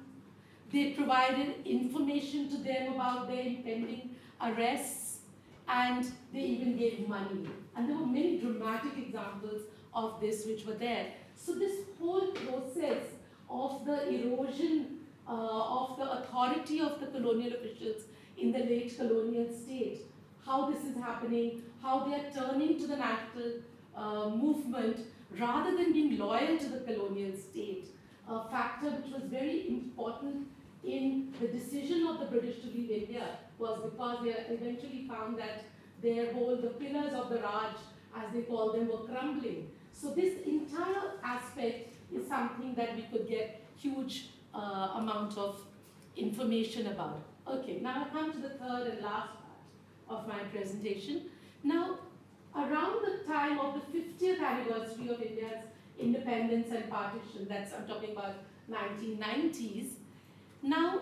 They 0.72 0.92
provided 0.92 1.66
information 1.66 2.50
to 2.50 2.58
them 2.58 2.94
about 2.94 3.28
their 3.28 3.42
impending 3.42 4.16
arrests, 4.42 5.20
and 5.68 6.10
they 6.34 6.40
even 6.40 6.78
gave 6.78 7.08
money. 7.08 7.48
And 7.76 7.90
there 7.90 7.98
were 7.98 8.06
many 8.06 8.40
dramatic 8.40 8.98
examples 8.98 9.64
of 9.94 10.22
this 10.22 10.46
which 10.46 10.66
were 10.66 10.76
there. 10.76 11.08
So 11.36 11.56
this 11.56 11.76
whole 12.00 12.28
process 12.32 13.04
of 13.50 13.86
the 13.86 14.10
erosion 14.10 15.00
uh, 15.28 15.32
of 15.32 15.98
the 15.98 16.10
authority 16.20 16.80
of 16.80 17.02
the 17.02 17.08
colonial 17.08 17.54
officials 17.54 18.04
in 18.38 18.52
the 18.52 18.60
late 18.60 18.98
colonial 18.98 19.52
state, 19.52 20.04
how 20.46 20.70
this 20.72 20.84
is 20.86 20.96
happening, 20.96 21.64
how 21.82 22.06
they 22.06 22.16
are 22.16 22.32
turning 22.34 22.80
to 22.80 22.88
the 22.88 22.96
national 22.96 23.52
uh, 23.96 24.30
movement 24.30 25.00
rather 25.40 25.76
than 25.76 25.94
being 25.94 26.18
loyal 26.18 26.58
to 26.58 26.70
the 26.70 26.80
colonial 26.80 27.36
state, 27.36 27.86
a 28.30 28.50
factor 28.50 28.90
which 28.92 29.12
was 29.14 29.24
very 29.24 29.68
important 29.68 30.48
in 30.84 31.34
the 31.40 31.48
decision 31.48 32.06
of 32.08 32.20
the 32.20 32.26
British 32.26 32.62
to 32.62 32.68
leave 32.68 32.92
India 32.92 33.40
was 33.58 33.80
because 33.84 34.24
they 34.24 34.32
eventually 34.54 35.06
found 35.08 35.38
that 35.38 35.66
their 36.02 36.32
whole, 36.34 36.56
the 36.56 36.70
pillars 36.70 37.14
of 37.14 37.30
the 37.30 37.40
Raj, 37.40 37.76
as 38.16 38.34
they 38.34 38.42
call 38.42 38.72
them, 38.72 38.88
were 38.88 39.06
crumbling. 39.06 39.70
So 39.92 40.14
this 40.14 40.36
entire 40.46 41.14
aspect 41.24 41.96
is 42.14 42.28
something 42.28 42.76
that 42.76 42.96
we 42.96 43.04
could 43.04 43.28
get 43.28 43.66
huge 43.76 44.30
uh, 44.54 44.92
amount 44.96 45.38
of 45.38 45.62
information 46.16 46.88
about. 46.88 47.22
Okay, 47.48 47.80
now 47.82 48.06
I 48.06 48.14
come 48.14 48.32
to 48.32 48.40
the 48.40 48.50
third 48.50 48.88
and 48.88 49.02
last 49.02 49.30
part 49.30 49.58
of 50.10 50.28
my 50.28 50.40
presentation. 50.52 51.24
Now, 51.64 52.00
around 52.58 53.06
the 53.06 53.32
time 53.32 53.60
of 53.60 53.76
the 53.76 53.98
50th 53.98 54.42
anniversary 54.42 55.10
of 55.10 55.22
India's 55.22 55.64
independence 56.00 56.72
and 56.72 56.90
partition, 56.90 57.48
that's 57.48 57.74
I'm 57.74 57.88
talking 57.88 58.12
about 58.12 58.36
1990s. 58.70 59.90
Now, 60.64 61.02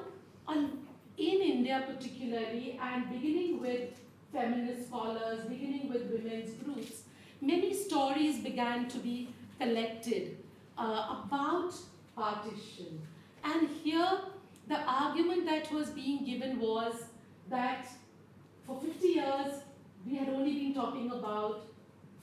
in 0.49 0.71
India 1.17 1.83
particularly, 1.87 2.79
and 2.81 3.09
beginning 3.09 3.61
with 3.61 3.89
feminist 4.33 4.87
scholars, 4.87 5.45
beginning 5.45 5.89
with 5.89 6.03
women's 6.11 6.51
groups, 6.63 7.03
many 7.41 7.73
stories 7.73 8.39
began 8.39 8.87
to 8.89 8.97
be 8.97 9.29
collected 9.59 10.37
uh, 10.77 11.23
about 11.23 11.73
partition. 12.15 13.01
And 13.43 13.69
here, 13.83 14.19
the 14.67 14.79
argument 14.81 15.45
that 15.45 15.71
was 15.71 15.89
being 15.89 16.25
given 16.25 16.59
was 16.59 17.05
that 17.49 17.87
for 18.65 18.81
50 18.81 19.07
years, 19.07 19.53
we 20.05 20.15
had 20.17 20.29
only 20.29 20.44
talking 20.86 21.12
about 21.12 21.65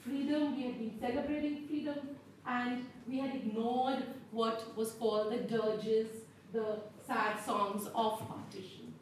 freedom, 0.05 0.57
we 0.57 0.62
had 0.64 0.79
been 0.79 0.94
celebrating 1.01 1.66
freedom, 1.66 1.98
and 2.46 2.87
we 3.09 3.18
had 3.18 3.35
ignored 3.35 4.05
what 4.31 4.77
was 4.77 4.92
called 4.92 5.33
the 5.33 5.38
dirges, 5.38 6.09
the 6.53 6.79
sad 7.07 7.40
songs 7.44 7.88
of 7.94 8.22
partition. 8.29 8.94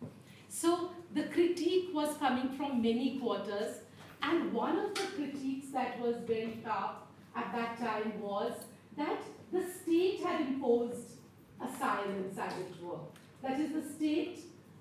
So 0.48 0.90
the 1.14 1.24
critique 1.24 1.90
was 1.92 2.16
coming 2.16 2.50
from 2.56 2.80
many 2.80 3.18
quarters, 3.18 3.76
and 4.22 4.52
one 4.52 4.78
of 4.78 4.94
the 4.94 5.06
critiques 5.16 5.68
that 5.72 6.00
was 6.00 6.16
very 6.26 6.60
tough 6.64 6.94
at 7.36 7.52
that 7.52 7.78
time 7.78 8.20
was 8.20 8.52
that 8.96 9.22
the 9.52 9.62
state 9.62 10.20
had 10.20 10.40
imposed 10.40 11.16
a 11.60 11.64
as 11.64 12.52
it 12.58 12.82
were. 12.82 12.98
That 13.42 13.60
is, 13.60 13.72
the 13.72 13.94
state 13.94 14.40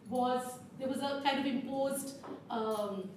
was, 0.10 0.44
there 0.80 0.88
was 0.88 1.00
a 1.00 1.22
kind 1.24 1.40
of 1.40 1.46
imposed 1.46 2.16
um, 2.50 3.10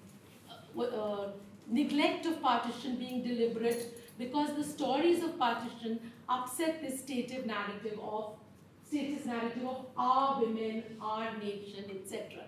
uh, 0.77 0.81
uh, 0.81 1.29
neglect 1.69 2.27
of 2.27 2.41
partition 2.43 2.97
being 2.97 3.23
deliberate 3.23 3.99
because 4.19 4.55
the 4.57 4.65
stories 4.65 5.23
of 5.23 5.39
partition 5.39 5.99
upset 6.29 6.81
this 6.83 7.01
stative 7.01 7.47
narrative 7.47 7.99
of 8.03 8.35
statist 8.87 9.27
narrative 9.27 9.65
of 9.67 9.87
our 9.97 10.41
women, 10.41 10.85
our 11.01 11.37
nation, 11.39 11.85
etc. 11.91 12.45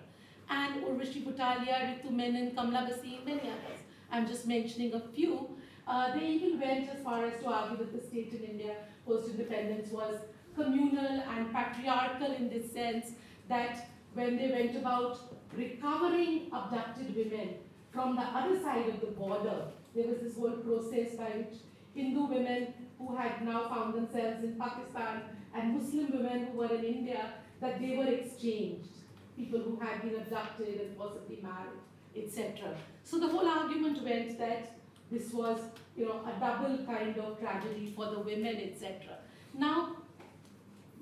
And 0.49 0.83
Urvashi 0.83 1.23
Butalia, 1.25 1.77
Ritu 1.87 2.11
Menon, 2.11 2.51
Kamla 2.51 2.87
Bhasin, 2.87 3.25
many 3.25 3.49
others. 3.49 3.79
I'm 4.11 4.27
just 4.27 4.45
mentioning 4.47 4.93
a 4.93 5.01
few. 5.15 5.49
Uh, 5.87 6.13
they 6.13 6.25
even 6.25 6.59
went 6.59 6.89
as 6.89 7.03
far 7.03 7.25
as 7.25 7.41
to 7.41 7.47
argue 7.47 7.77
that 7.77 7.91
the 7.93 8.07
state 8.07 8.31
in 8.33 8.43
India 8.43 8.75
post-independence 9.07 9.91
was 9.91 10.19
communal 10.55 11.23
and 11.35 11.51
patriarchal 11.51 12.31
in 12.31 12.49
this 12.49 12.71
sense 12.71 13.11
that 13.49 13.89
when 14.13 14.37
they 14.37 14.49
went 14.49 14.75
about 14.75 15.19
recovering 15.53 16.47
abducted 16.53 17.15
women 17.15 17.55
from 17.95 18.17
the 18.17 18.21
other 18.21 18.59
side 18.61 18.89
of 18.89 18.99
the 18.99 19.07
border, 19.07 19.67
there 19.95 20.07
was 20.07 20.19
this 20.21 20.35
whole 20.37 20.57
process 20.67 21.15
by 21.15 21.29
which 21.37 21.59
Hindu 21.95 22.25
women 22.25 22.73
who 22.99 23.15
had 23.15 23.43
now 23.45 23.69
found 23.69 23.93
themselves 23.95 24.43
in 24.43 24.55
Pakistan 24.55 25.21
and 25.55 25.75
Muslim 25.75 26.11
women 26.11 26.47
who 26.47 26.57
were 26.57 26.75
in 26.75 26.83
India, 26.83 27.33
that 27.61 27.79
they 27.79 27.95
were 27.95 28.07
exchanged. 28.07 28.89
People 29.37 29.59
who 29.59 29.79
had 29.79 30.01
been 30.01 30.15
abducted 30.15 30.81
and 30.81 30.97
possibly 30.97 31.39
married, 31.41 31.79
etc. 32.15 32.75
So 33.03 33.19
the 33.19 33.27
whole 33.27 33.47
argument 33.47 34.03
went 34.03 34.37
that 34.39 34.77
this 35.09 35.31
was, 35.31 35.59
you 35.95 36.05
know, 36.05 36.21
a 36.25 36.39
double 36.39 36.85
kind 36.85 37.17
of 37.17 37.39
tragedy 37.39 37.93
for 37.95 38.07
the 38.07 38.19
women, 38.19 38.57
etc. 38.57 39.17
Now, 39.57 39.97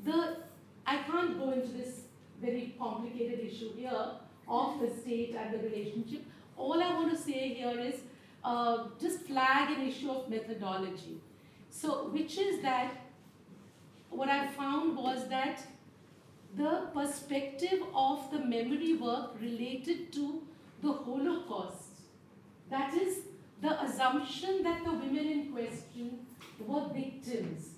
the 0.03 0.37
I 0.85 0.97
can't 0.97 1.39
go 1.39 1.51
into 1.51 1.69
this 1.69 2.01
very 2.41 2.75
complicated 2.77 3.39
issue 3.39 3.73
here 3.75 4.11
of 4.47 4.79
the 4.81 4.89
state 4.93 5.35
and 5.35 5.53
the 5.53 5.59
relationship. 5.59 6.23
All 6.57 6.81
I 6.81 6.93
want 6.93 7.11
to 7.11 7.17
say 7.17 7.53
here 7.53 7.79
is 7.79 8.01
uh, 8.43 8.85
just 8.99 9.21
flag 9.21 9.77
an 9.77 9.87
issue 9.87 10.11
of 10.11 10.29
methodology. 10.29 11.21
So, 11.69 12.09
which 12.09 12.37
is 12.37 12.61
that 12.61 12.91
what 14.09 14.29
I 14.29 14.47
found 14.47 14.95
was 14.95 15.27
that 15.29 15.65
the 16.55 16.87
perspective 16.93 17.81
of 17.95 18.29
the 18.31 18.39
memory 18.39 18.93
work 18.93 19.31
related 19.41 20.13
to 20.13 20.43
the 20.81 20.93
Holocaust, 20.93 22.01
that 22.69 22.93
is 22.93 23.19
the 23.61 23.81
assumption 23.83 24.61
that 24.63 24.83
the 24.83 24.91
women 24.91 25.25
in 25.25 25.51
question 25.51 26.25
were 26.59 26.87
victims. 26.93 27.69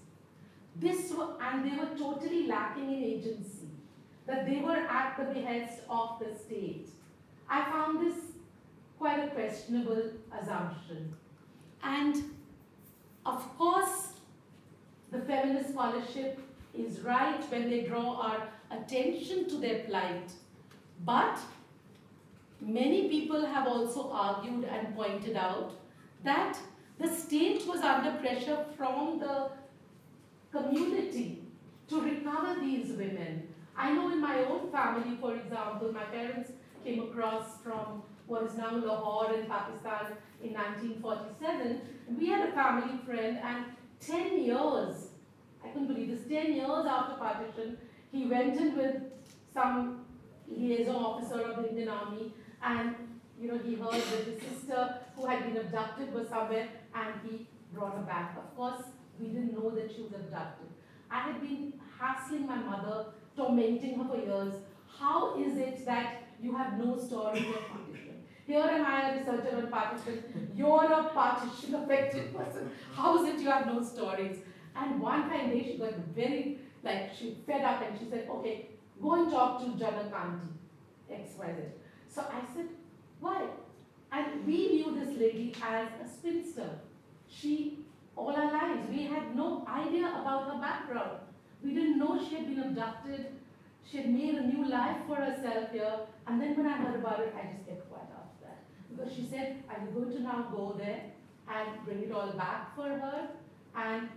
This 0.76 1.14
were, 1.14 1.36
and 1.42 1.64
they 1.64 1.78
were 1.78 1.98
totally 1.98 2.48
lacking 2.48 2.92
in 2.92 3.04
agency, 3.04 3.70
that 4.26 4.46
they 4.46 4.60
were 4.60 4.76
at 4.76 5.16
the 5.18 5.34
behest 5.34 5.82
of 5.90 6.20
the 6.20 6.38
state. 6.38 6.90
I 7.48 7.64
found 7.72 8.06
this 8.06 8.35
quite 8.98 9.24
a 9.24 9.28
questionable 9.30 10.12
assumption. 10.40 11.14
And 11.84 12.24
of 13.26 13.58
course, 13.58 14.14
the 15.12 15.20
feminist 15.20 15.72
scholarship 15.72 16.40
is 16.74 17.02
right 17.02 17.42
when 17.52 17.70
they 17.70 17.84
draw 17.84 18.22
our 18.22 18.48
attention 18.72 19.48
to 19.50 19.58
their 19.58 19.80
plight. 19.86 20.32
But 21.06 21.40
many 22.62 23.08
people 23.10 23.46
have 23.46 23.68
also 23.68 24.12
argued 24.12 24.66
and 24.66 24.96
pointed 24.96 25.36
out 25.36 25.74
that 26.24 26.58
the 27.00 27.08
state 27.08 27.66
was 27.68 27.82
under 27.82 28.18
pressure 28.20 28.66
from 28.78 29.20
the 29.20 29.50
community 30.52 31.44
to 31.90 32.02
recover 32.02 32.60
these 32.60 32.92
women. 32.92 33.48
I 33.78 33.92
know 33.92 34.12
in 34.12 34.22
my 34.22 34.40
own 34.46 34.72
family, 34.72 35.18
for 35.20 35.36
example, 35.36 35.92
my 35.92 36.06
parents 36.06 36.52
came 36.84 37.04
across 37.04 37.62
from 37.62 38.04
what 38.28 38.44
is 38.44 38.56
now 38.58 38.76
Lahore 38.76 39.34
in 39.34 39.46
Pakistan 39.46 40.18
in 40.44 40.54
1947. 40.54 41.82
We 42.18 42.28
had 42.28 42.50
a 42.50 42.52
family 42.52 43.00
friend, 43.06 43.40
and 43.44 43.66
10 44.00 44.44
years, 44.44 45.10
I 45.64 45.70
couldn't 45.70 45.88
believe 45.88 46.10
this, 46.10 46.28
10 46.28 46.54
years 46.54 46.86
after 46.86 47.16
partition, 47.16 47.78
he 48.12 48.26
went 48.26 48.58
in 48.58 48.78
with 48.78 48.96
some 49.54 50.06
liaison 50.48 50.96
officer 50.96 51.42
of 51.42 51.64
the 51.64 51.70
Indian 51.70 51.90
Army, 51.90 52.34
and 52.62 52.96
you 53.40 53.50
know, 53.50 53.58
he 53.58 53.76
heard 53.76 53.92
that 53.94 54.26
his 54.26 54.42
sister 54.42 54.98
who 55.16 55.26
had 55.26 55.44
been 55.46 55.58
abducted 55.58 56.14
was 56.14 56.30
somewhere, 56.30 56.70
and 56.94 57.14
he 57.28 57.48
brought 57.74 57.96
her 57.96 58.04
back. 58.04 58.38
Of 58.38 58.56
course, 58.56 58.84
we 59.20 59.28
didn't 59.28 59.54
know 59.54 59.70
that 59.72 59.92
she 59.94 60.04
was 60.04 60.14
abducted. 60.14 60.68
I 61.12 61.20
had 61.22 61.42
been 61.42 61.74
hassling 62.00 62.48
my 62.48 62.56
mother, 62.58 63.08
tormenting 63.36 64.00
her 64.00 64.08
for 64.08 64.18
years. 64.18 64.54
How 64.88 65.38
is 65.38 65.58
it 65.58 65.86
that 65.86 66.24
you 66.42 66.56
have 66.56 66.78
no 66.78 66.98
story 66.98 67.40
of 67.40 67.68
partition? 67.68 68.05
Here 68.46 68.60
am 68.60 68.86
I, 68.86 69.10
a 69.10 69.18
researcher 69.18 69.58
on 69.58 69.68
partition. 69.68 70.52
You're 70.56 70.92
a 70.92 71.04
partition 71.10 71.76
affected 71.76 72.36
person. 72.36 72.70
How 72.94 73.24
is 73.24 73.34
it 73.34 73.42
you 73.42 73.50
have 73.50 73.66
no 73.66 73.82
stories? 73.84 74.38
And 74.76 75.02
one 75.02 75.30
fine 75.30 75.50
day 75.50 75.64
she 75.64 75.78
got 75.78 75.94
very, 76.16 76.60
like, 76.84 77.12
she 77.18 77.38
fed 77.48 77.64
up 77.64 77.82
and 77.82 77.98
she 77.98 78.10
said, 78.10 78.28
okay, 78.30 78.70
go 79.02 79.14
and 79.14 79.32
talk 79.32 79.60
to 79.62 79.66
Janakanti, 79.66 80.50
XYZ. 81.12 81.70
So 82.10 82.22
I 82.22 82.42
said, 82.54 82.68
why? 83.20 83.48
And 84.12 84.46
we 84.46 84.70
knew 84.70 85.00
this 85.00 85.18
lady 85.18 85.54
as 85.62 85.88
a 86.04 86.08
spinster. 86.08 86.70
She, 87.28 87.80
all 88.16 88.30
our 88.36 88.52
lives, 88.52 88.88
we 88.90 89.04
had 89.04 89.36
no 89.36 89.66
idea 89.68 90.08
about 90.08 90.54
her 90.54 90.62
background. 90.62 91.20
We 91.64 91.74
didn't 91.74 91.98
know 91.98 92.20
she 92.24 92.36
had 92.36 92.48
been 92.48 92.60
abducted. 92.60 93.28
She 93.90 93.98
had 93.98 94.10
made 94.10 94.36
a 94.36 94.48
new 94.48 94.68
life 94.70 94.98
for 95.08 95.16
herself 95.16 95.72
here. 95.72 96.00
And 96.28 96.42
then 96.42 96.56
when 96.58 96.68
I 96.68 96.78
heard 96.78 96.96
about 96.96 97.20
it, 97.20 97.34
I 97.36 97.54
just 97.54 97.68
kept 97.68 97.90
quiet 97.90 98.08
after 98.12 98.46
that. 98.46 98.64
Because 98.90 99.15
she 99.26 99.32
said, 99.32 99.64
you 99.82 100.00
going 100.00 100.16
to 100.16 100.22
now 100.22 100.48
go 100.52 100.76
there 100.78 101.02
and 101.52 101.86
bring 101.86 102.04
it 102.04 102.12
all 102.12 102.32
back 102.34 102.76
for 102.76 102.84
her? 102.84 103.30
And 103.76 104.10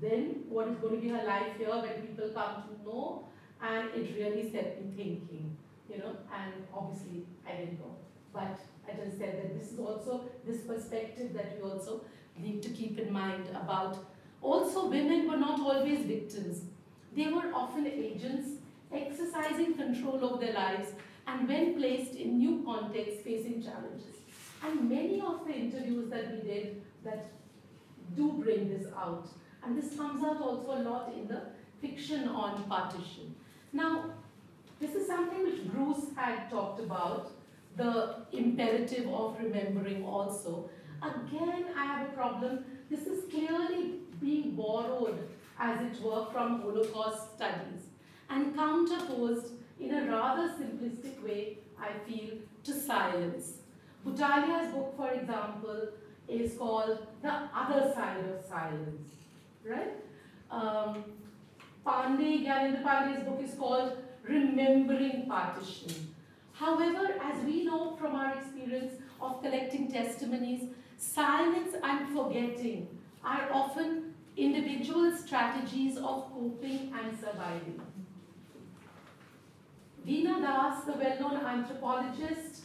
then 0.00 0.44
what 0.48 0.68
is 0.68 0.76
going 0.76 0.96
to 0.96 1.00
be 1.00 1.08
her 1.08 1.24
life 1.24 1.56
here 1.58 1.68
when 1.68 2.06
people 2.06 2.30
come 2.30 2.64
to 2.64 2.84
know? 2.84 3.24
And 3.60 3.90
it 3.94 4.14
really 4.16 4.50
set 4.50 4.82
me 4.82 4.90
thinking, 4.96 5.56
you 5.90 5.98
know, 5.98 6.16
and 6.34 6.52
obviously 6.74 7.26
I 7.46 7.56
didn't 7.56 7.78
know. 7.78 7.96
But 8.32 8.58
I 8.88 9.04
just 9.04 9.18
said 9.18 9.38
that 9.38 9.58
this 9.58 9.72
is 9.72 9.78
also 9.78 10.24
this 10.46 10.62
perspective 10.62 11.32
that 11.34 11.56
we 11.56 11.70
also 11.70 12.02
need 12.38 12.62
to 12.62 12.70
keep 12.70 12.98
in 12.98 13.12
mind 13.12 13.48
about 13.50 13.98
also 14.40 14.88
women 14.88 15.28
were 15.28 15.36
not 15.36 15.60
always 15.60 16.00
victims. 16.00 16.62
They 17.14 17.26
were 17.26 17.52
often 17.54 17.86
agents 17.86 18.48
exercising 18.92 19.74
control 19.74 20.24
over 20.24 20.44
their 20.44 20.54
lives 20.54 20.88
and 21.26 21.46
when 21.46 21.76
placed 21.76 22.14
in 22.14 22.38
new 22.38 22.62
contexts 22.64 23.22
facing 23.22 23.62
challenges. 23.62 24.21
And 24.64 24.88
many 24.88 25.20
of 25.20 25.46
the 25.46 25.52
interviews 25.52 26.08
that 26.10 26.30
we 26.32 26.48
did 26.48 26.82
that 27.04 27.30
do 28.16 28.32
bring 28.32 28.68
this 28.68 28.86
out. 28.96 29.28
And 29.64 29.76
this 29.76 29.96
comes 29.96 30.24
out 30.24 30.40
also 30.40 30.72
a 30.72 30.82
lot 30.82 31.12
in 31.14 31.26
the 31.28 31.42
fiction 31.80 32.28
on 32.28 32.64
partition. 32.64 33.34
Now, 33.72 34.04
this 34.80 34.94
is 34.94 35.06
something 35.06 35.44
which 35.44 35.66
Bruce 35.72 36.06
had 36.16 36.50
talked 36.50 36.80
about 36.80 37.32
the 37.76 38.16
imperative 38.32 39.08
of 39.08 39.36
remembering 39.40 40.04
also. 40.04 40.68
Again, 41.02 41.66
I 41.76 41.84
have 41.86 42.08
a 42.08 42.12
problem. 42.12 42.64
This 42.90 43.06
is 43.06 43.30
clearly 43.30 44.00
being 44.20 44.54
borrowed, 44.54 45.28
as 45.58 45.80
it 45.80 46.00
were, 46.02 46.26
from 46.32 46.60
Holocaust 46.60 47.34
studies 47.34 47.88
and 48.28 48.54
counterposed 48.54 49.52
in 49.80 49.94
a 49.94 50.10
rather 50.10 50.48
simplistic 50.48 51.22
way, 51.22 51.58
I 51.78 51.92
feel, 52.08 52.38
to 52.64 52.72
silence. 52.72 53.61
Butalia's 54.06 54.72
book, 54.74 54.96
for 54.96 55.10
example, 55.10 55.88
is 56.28 56.54
called 56.56 57.06
The 57.22 57.32
Other 57.54 57.92
Side 57.94 58.24
of 58.24 58.44
Silence, 58.44 59.08
right? 59.64 59.94
Um, 60.50 61.04
Pandey, 61.86 62.44
Gyanendra 62.44 62.82
Pandey's 62.82 63.24
book 63.24 63.40
is 63.42 63.54
called 63.54 63.98
Remembering 64.22 65.26
Partition. 65.28 66.14
However, 66.52 67.14
as 67.22 67.44
we 67.44 67.64
know 67.64 67.96
from 67.96 68.14
our 68.14 68.36
experience 68.36 68.94
of 69.20 69.42
collecting 69.42 69.90
testimonies, 69.90 70.70
silence 70.96 71.74
and 71.82 72.08
forgetting 72.14 72.88
are 73.24 73.48
often 73.52 74.14
individual 74.36 75.14
strategies 75.16 75.96
of 75.96 76.32
coping 76.32 76.92
and 77.00 77.18
surviving. 77.18 77.80
Veena 80.06 80.40
Das, 80.40 80.84
the 80.84 80.92
well-known 80.92 81.44
anthropologist, 81.44 82.62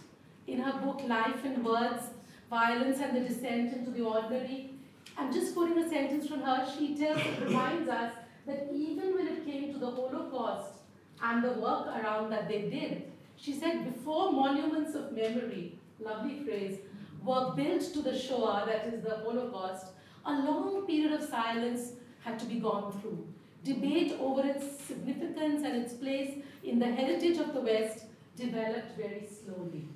in 0.47 0.59
her 0.59 0.79
book 0.79 1.01
Life 1.07 1.43
and 1.43 1.63
Words, 1.63 2.03
Violence 2.49 2.99
and 2.99 3.15
the 3.15 3.27
Descent 3.27 3.73
into 3.73 3.91
the 3.91 4.03
Ordinary, 4.03 4.71
I'm 5.17 5.31
just 5.33 5.53
quoting 5.53 5.77
a 5.77 5.89
sentence 5.89 6.27
from 6.27 6.41
her, 6.41 6.65
she 6.77 6.95
tells, 6.95 7.21
reminds 7.41 7.89
us 7.89 8.13
that 8.45 8.69
even 8.73 9.13
when 9.13 9.27
it 9.27 9.45
came 9.45 9.73
to 9.73 9.79
the 9.79 9.91
Holocaust 9.91 10.79
and 11.21 11.43
the 11.43 11.53
work 11.53 11.87
around 11.87 12.29
that 12.29 12.47
they 12.47 12.69
did, 12.69 13.11
she 13.35 13.53
said, 13.53 13.83
before 13.93 14.31
monuments 14.31 14.95
of 14.95 15.11
memory, 15.11 15.77
lovely 15.99 16.43
phrase, 16.43 16.79
were 17.23 17.53
built 17.55 17.81
to 17.93 18.01
the 18.01 18.17
Shoah, 18.17 18.63
that 18.67 18.93
is 18.93 19.03
the 19.03 19.17
Holocaust, 19.17 19.87
a 20.25 20.31
long 20.31 20.85
period 20.85 21.11
of 21.11 21.27
silence 21.27 21.93
had 22.23 22.39
to 22.39 22.45
be 22.45 22.59
gone 22.59 22.91
through. 23.01 23.27
Debate 23.63 24.13
over 24.19 24.45
its 24.45 24.81
significance 24.81 25.63
and 25.65 25.83
its 25.83 25.93
place 25.93 26.41
in 26.63 26.79
the 26.79 26.85
heritage 26.85 27.37
of 27.37 27.53
the 27.53 27.61
West 27.61 28.05
developed 28.35 28.95
very 28.95 29.27
slowly. 29.27 29.87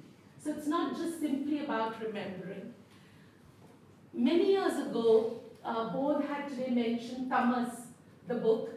So 0.44 0.52
it's 0.52 0.66
not 0.66 0.98
just 0.98 1.20
simply 1.20 1.64
about 1.64 2.02
remembering. 2.04 2.74
Many 4.12 4.54
years 4.54 4.74
ago, 4.88 5.40
uh, 5.64 6.22
had 6.22 6.50
today 6.50 6.72
mentioned 6.72 7.30
Tamas, 7.30 7.70
the 8.28 8.36
book. 8.36 8.72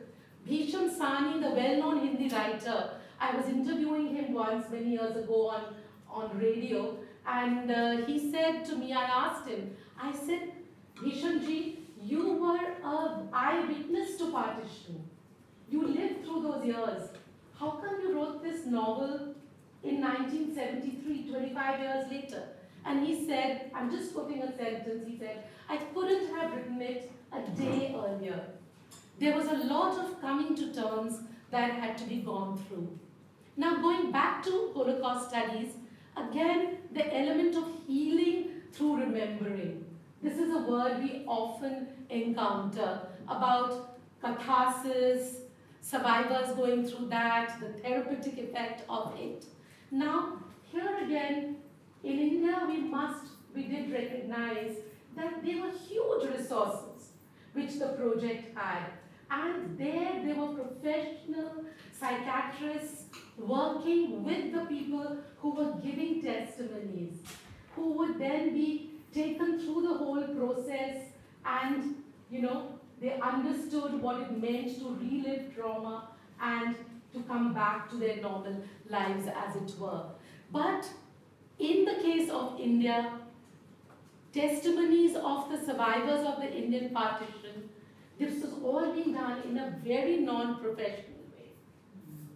Bhisham 0.47 0.91
Sahni, 0.91 1.41
the 1.41 1.55
well-known 1.55 2.01
Hindi 2.01 2.29
writer, 2.29 2.91
I 3.19 3.35
was 3.35 3.47
interviewing 3.47 4.15
him 4.15 4.35
once 4.35 4.67
many 4.71 4.91
years 4.91 5.17
ago 5.17 5.49
on, 5.49 5.75
on 6.11 6.39
radio, 6.39 6.99
and 7.27 7.71
uh, 7.71 7.97
he 8.07 8.31
said 8.31 8.67
to 8.67 8.77
me, 8.77 8.93
I 8.93 9.05
asked 9.05 9.49
him, 9.49 9.75
I 9.99 10.13
said, 10.13 10.53
Bhishamji, 10.97 11.77
you 12.03 12.35
were 12.35 12.61
an 12.85 13.29
eyewitness 13.33 14.19
to 14.19 14.31
partition. 14.31 15.03
You 15.71 15.87
lived 15.87 16.27
through 16.27 16.43
those 16.43 16.67
years. 16.67 17.09
How 17.59 17.71
come 17.71 18.03
you 18.03 18.15
wrote 18.15 18.43
this 18.43 18.67
novel 18.67 19.24
in 19.85 20.01
1973, 20.01 21.31
25 21.31 21.81
years 21.81 22.11
later? 22.11 22.43
And 22.87 23.07
he 23.07 23.27
said, 23.27 23.71
I'm 23.75 23.91
just 23.91 24.15
quoting 24.15 24.43
a 24.43 24.57
sentence, 24.57 25.07
he 25.07 25.19
said, 25.19 25.45
I 25.69 25.77
couldn't 25.77 26.35
have 26.35 26.53
written 26.53 26.81
it 26.83 27.11
a 27.33 27.41
day 27.51 27.95
earlier. 27.97 28.41
There 29.19 29.37
was 29.37 29.47
a 29.47 29.67
lot 29.67 29.99
of 29.99 30.21
coming 30.21 30.55
to 30.57 30.75
terms 30.75 31.21
that 31.51 31.73
had 31.73 31.97
to 31.99 32.05
be 32.05 32.17
gone 32.17 32.59
through. 32.67 32.99
Now, 33.57 33.77
going 33.77 34.11
back 34.11 34.43
to 34.45 34.73
Holocaust 34.75 35.29
studies, 35.29 35.75
again, 36.17 36.79
the 36.93 37.17
element 37.17 37.57
of 37.57 37.69
healing 37.87 38.51
through 38.73 38.97
remembering. 38.97 39.85
This 40.23 40.39
is 40.39 40.53
a 40.53 40.59
word 40.59 41.03
we 41.03 41.25
often 41.27 41.87
encounter 42.11 43.01
about 43.29 43.99
catharsis, 44.21 45.43
survivors 45.81 46.55
going 46.57 46.87
through 46.87 47.09
that, 47.09 47.61
the 47.61 47.69
therapeutic 47.81 48.39
effect 48.39 48.83
of 48.89 49.15
it. 49.19 49.45
Now, 49.91 50.39
here 50.73 50.99
again, 51.05 51.57
in 52.03 52.19
India, 52.19 52.63
we 52.67 52.79
must, 52.79 53.27
we 53.55 53.65
did 53.65 53.93
recognize 53.93 54.77
that 55.17 55.45
there 55.45 55.63
were 55.63 55.71
huge 55.71 56.37
resources 56.37 57.11
which 57.53 57.79
the 57.79 57.89
project 57.89 58.57
had. 58.57 58.85
And 59.31 59.79
there, 59.79 60.23
there 60.25 60.35
were 60.35 60.55
professional 60.55 61.65
psychiatrists 61.99 63.05
working 63.39 64.25
with 64.25 64.53
the 64.53 64.65
people 64.67 65.19
who 65.39 65.55
were 65.55 65.73
giving 65.83 66.23
testimonies, 66.23 67.15
who 67.75 67.93
would 67.93 68.19
then 68.19 68.53
be 68.53 68.91
taken 69.13 69.59
through 69.61 69.83
the 69.83 69.95
whole 69.95 70.23
process 70.23 70.99
and, 71.45 72.03
you 72.31 72.43
know, 72.43 72.69
they 73.01 73.19
understood 73.21 74.01
what 74.01 74.21
it 74.23 74.41
meant 74.41 74.79
to 74.79 74.97
relive 75.01 75.55
trauma 75.55 76.09
and 76.41 76.75
to 77.15 77.23
come 77.23 77.55
back 77.55 77.91
to 77.91 77.97
their 77.97 78.17
normal 78.17 78.63
lives 78.91 79.27
as 79.27 79.57
it 79.57 79.79
were. 79.79 80.05
But 80.53 80.87
in 81.59 81.85
the 81.85 81.95
case 82.03 82.31
of 82.31 82.61
India, 82.61 83.13
testimonies 84.33 85.17
of 85.17 85.49
the 85.51 85.59
survivors 85.65 86.27
of 86.27 86.41
the 86.41 86.53
Indian 86.53 86.93
partition, 86.93 87.71
this 88.19 88.43
was 88.43 88.53
all 88.63 88.93
being 88.93 89.15
done 89.15 89.43
in 89.43 89.59
a 89.59 89.79
very 89.85 90.19
non-professional 90.19 91.25
way. 91.33 91.51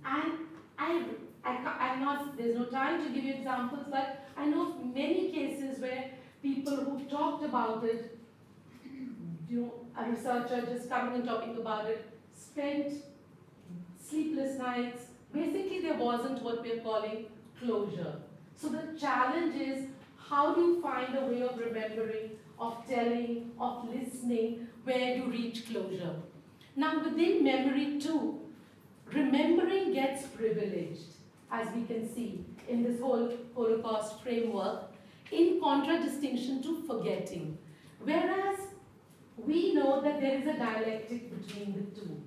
And 0.05 0.33
I, 0.79 1.05
I, 1.45 1.57
I'm 1.81 2.01
not, 2.01 2.37
there's 2.37 2.57
no 2.57 2.67
time 2.67 3.05
to 3.05 3.13
give 3.13 3.25
you 3.25 3.35
examples, 3.35 3.87
but 3.91 4.27
I 4.37 4.47
know 4.47 4.71
of 4.71 4.95
many 4.95 5.33
cases 5.33 5.81
where 5.81 6.11
people 6.43 6.77
who 6.77 7.05
talked 7.05 7.45
about 7.45 7.85
it, 7.85 8.17
you 9.49 9.61
know, 9.61 9.75
a 9.99 10.09
researcher 10.11 10.65
just 10.67 10.89
coming 10.89 11.15
and 11.15 11.25
talking 11.25 11.57
about 11.57 11.87
it, 11.87 12.05
spent 12.35 12.93
sleepless 14.09 14.59
nights. 14.59 15.03
Basically, 15.33 15.81
there 15.81 15.99
wasn't 15.99 16.43
what 16.43 16.63
we're 16.63 16.81
calling 16.81 17.27
closure. 17.61 18.15
So 18.57 18.69
the 18.69 18.99
challenge 18.99 19.55
is 19.57 19.87
how 20.17 20.55
do 20.55 20.61
you 20.61 20.83
find 20.83 21.17
a 21.17 21.27
way 21.27 21.43
of 21.43 21.59
remembering, 21.59 22.31
of 22.59 22.77
telling, 22.89 23.53
of 23.61 23.89
listening, 23.89 24.69
where 24.85 25.17
you 25.17 25.25
reach 25.25 25.69
closure? 25.69 26.17
Now, 26.77 27.03
within 27.03 27.45
memory 27.45 27.99
too, 28.01 28.41
remembering 29.13 29.93
gets 29.95 30.27
privileged, 30.27 31.17
as 31.51 31.69
we 31.75 31.85
can 31.85 32.13
see 32.13 32.45
in 32.69 32.83
this 32.83 33.01
whole 33.01 33.33
Holocaust 33.55 34.23
framework, 34.23 34.93
in 35.31 35.61
contradistinction 35.61 36.63
to 36.63 36.83
forgetting. 36.87 37.59
Whereas 38.03 38.59
we 39.37 39.75
know 39.75 40.01
that 40.03 40.21
there 40.21 40.39
is 40.39 40.47
a 40.47 40.59
dialectic 40.59 41.31
between 41.31 41.75
the 41.75 42.01
two. 42.01 42.23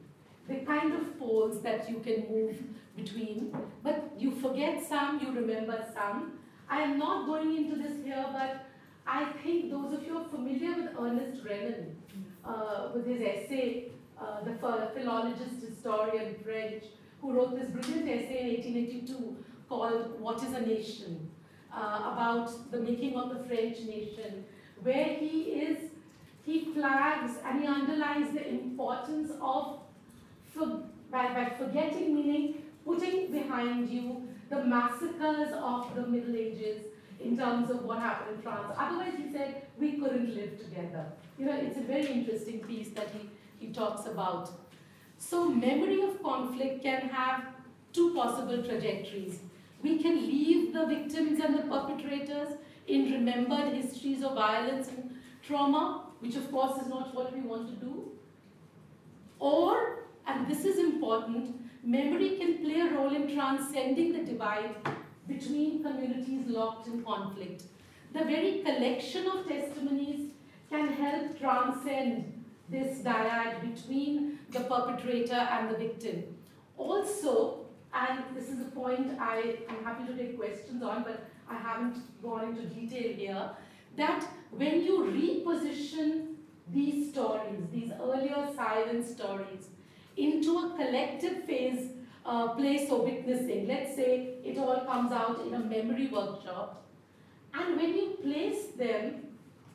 The 0.52 0.66
kind 0.66 0.94
of 0.94 1.18
poles 1.18 1.62
that 1.62 1.90
you 1.90 2.00
can 2.00 2.28
move 2.30 2.58
between, 2.98 3.56
but 3.84 4.12
you 4.18 4.32
forget 4.32 4.84
some, 4.86 5.20
you 5.22 5.32
remember 5.32 5.78
some. 5.94 6.40
I 6.70 6.82
am 6.82 6.98
not 7.00 7.26
going 7.26 7.56
into 7.56 7.76
this 7.82 8.04
here, 8.04 8.26
but 8.34 8.66
I 9.08 9.26
think 9.44 9.72
those 9.72 9.94
of 9.94 10.04
you 10.06 10.18
are 10.18 10.26
familiar 10.26 10.74
with 10.76 10.90
Ernest 11.00 11.44
Renan, 11.46 11.96
uh, 12.46 12.90
with 12.94 13.06
his 13.08 13.22
essay, 13.22 13.92
uh, 14.20 14.44
the 14.44 14.54
philologist, 14.94 15.66
historian, 15.68 16.36
French, 16.44 16.84
who 17.22 17.34
wrote 17.34 17.58
this 17.60 17.70
brilliant 17.70 18.10
essay 18.10 18.42
in 18.42 18.48
1882 18.48 19.38
called 19.70 20.20
What 20.20 20.44
is 20.44 20.54
a 20.54 20.62
Nation? 20.62 21.30
Uh, 21.74 22.12
about 22.14 22.72
the 22.72 22.80
making 22.80 23.16
of 23.16 23.30
the 23.30 23.44
French 23.46 23.80
nation, 23.80 24.44
where 24.84 25.06
he 25.06 25.42
is, 25.68 25.92
he 26.44 26.74
flags 26.74 27.34
and 27.46 27.62
he 27.62 27.68
underlines 27.68 28.34
the 28.34 28.46
importance 28.50 29.32
of, 29.42 29.81
for, 30.54 30.84
by, 31.12 31.34
by 31.34 31.52
forgetting 31.58 32.16
meaning 32.16 32.56
putting 32.86 33.32
behind 33.32 33.90
you 33.90 34.28
the 34.50 34.64
massacres 34.64 35.54
of 35.54 35.94
the 35.96 36.06
Middle 36.08 36.36
Ages 36.36 36.82
in 37.20 37.38
terms 37.38 37.70
of 37.70 37.84
what 37.84 38.00
happened 38.00 38.38
in 38.38 38.42
France. 38.42 38.74
Otherwise, 38.78 39.14
he 39.18 39.32
said, 39.32 39.64
we 39.78 39.94
couldn't 39.94 40.36
live 40.36 40.60
together. 40.60 41.06
You 41.38 41.46
know, 41.46 41.56
it's 41.56 41.78
a 41.78 41.82
very 41.82 42.08
interesting 42.08 42.60
piece 42.62 42.90
that 42.90 43.10
he, 43.12 43.30
he 43.66 43.72
talks 43.72 44.08
about. 44.08 44.50
So 45.18 45.50
memory 45.50 46.02
of 46.02 46.22
conflict 46.24 46.82
can 46.82 47.08
have 47.10 47.46
two 47.94 48.14
possible 48.16 48.64
trajectories. 48.64 49.40
We 49.84 50.02
can 50.02 50.16
leave 50.16 50.74
the 50.74 50.86
victims 50.86 51.40
and 51.40 51.58
the 51.58 51.64
perpetrators 51.64 52.56
in 52.88 53.12
remembered 53.12 53.74
histories 53.74 54.24
of 54.24 54.34
violence 54.34 54.88
and 54.88 55.16
trauma, 55.46 56.06
which 56.20 56.36
of 56.36 56.52
course 56.52 56.82
is 56.82 56.88
not 56.88 57.14
what 57.14 57.34
we 57.34 57.42
want 57.42 57.68
to 57.70 57.86
do. 57.86 58.12
Or, 59.40 60.01
and 60.28 60.48
this 60.48 60.66
is 60.66 60.78
important, 60.80 61.60
memory 61.84 62.38
can 62.38 62.60
play 62.60 62.82
a 62.82 62.94
role 62.94 63.16
in 63.16 63.34
transcending 63.34 64.14
the 64.14 64.24
divide 64.24 64.76
between 65.28 65.84
communities 65.84 66.48
locked 66.48 66.88
in 66.88 67.04
conflict. 67.04 67.64
The 68.14 68.26
very 68.26 68.62
collection 68.64 69.28
of 69.28 69.48
testimonies 69.48 70.32
can 70.70 70.90
help 70.90 71.40
transcend 71.40 72.46
this 72.70 73.00
dyad 73.00 73.62
between 73.62 74.40
the 74.52 74.62
perpetrator 74.62 75.34
and 75.36 75.70
the 75.70 75.78
victim. 75.78 76.24
Also, 76.78 77.66
and 77.94 78.24
this 78.36 78.50
is 78.50 78.62
a 78.62 78.72
point 78.72 79.20
I 79.20 79.58
am 79.68 79.84
happy 79.84 80.06
to 80.08 80.18
take 80.18 80.38
questions 80.38 80.82
on, 80.82 81.04
but 81.04 81.30
I 81.50 81.56
haven't 81.56 81.98
gone 82.22 82.50
into 82.50 82.64
detail 82.64 83.14
here, 83.14 83.50
that 83.98 84.26
when 84.52 84.84
you 84.84 85.00
reposition 85.00 86.36
these 86.72 87.12
stories, 87.12 87.60
these 87.72 87.92
earlier 88.02 88.48
silent 88.56 89.06
stories, 89.06 89.68
into 90.18 90.58
a 90.60 90.76
collective 90.76 91.46
phase 91.46 91.92
uh, 92.26 92.50
place 92.50 92.92
of 92.92 93.02
witnessing. 93.02 93.68
Let's 93.68 93.96
say 93.96 94.36
it 94.44 94.58
all 94.58 94.82
comes 94.86 95.12
out 95.12 95.42
in 95.46 95.54
a 95.54 95.60
memory 95.60 96.08
workshop. 96.08 96.84
And 97.54 97.76
when 97.78 97.96
you 97.96 98.18
place 98.22 98.68
them 98.78 99.28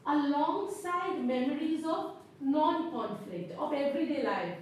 alongside 0.07 1.25
memories 1.25 1.85
of 1.85 2.13
non-conflict, 2.41 3.59
of 3.59 3.73
everyday 3.73 4.23
life. 4.23 4.59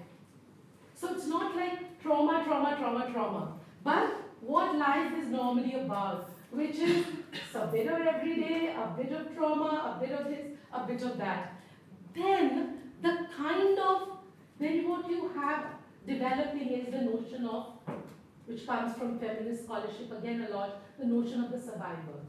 So 0.94 1.14
it's 1.14 1.26
not 1.26 1.54
like 1.56 2.00
trauma, 2.02 2.42
trauma, 2.44 2.76
trauma, 2.78 3.10
trauma. 3.12 3.52
But 3.82 4.16
what 4.40 4.76
life 4.76 5.12
is 5.18 5.28
normally 5.28 5.74
about, 5.74 6.30
which 6.50 6.76
is 6.76 7.04
a 7.54 7.66
bit 7.66 7.88
of 7.88 8.00
everyday, 8.00 8.74
a 8.74 8.94
bit 8.96 9.12
of 9.12 9.34
trauma, 9.34 9.96
a 9.96 10.00
bit 10.00 10.18
of 10.18 10.28
this, 10.28 10.46
a 10.72 10.86
bit 10.86 11.02
of 11.02 11.18
that. 11.18 11.60
Then 12.14 12.78
the 13.02 13.26
kind 13.36 13.78
of 13.78 14.13
then 14.58 14.88
what 14.88 15.10
you 15.10 15.30
have 15.36 15.66
developing 16.06 16.68
is 16.68 16.86
the 16.92 17.02
notion 17.02 17.46
of, 17.46 17.66
which 18.46 18.66
comes 18.66 18.96
from 18.96 19.18
feminist 19.18 19.64
scholarship 19.64 20.12
again 20.12 20.46
a 20.48 20.54
lot, 20.54 20.82
the 20.98 21.06
notion 21.06 21.42
of 21.42 21.50
the 21.50 21.60
survivor. 21.60 22.20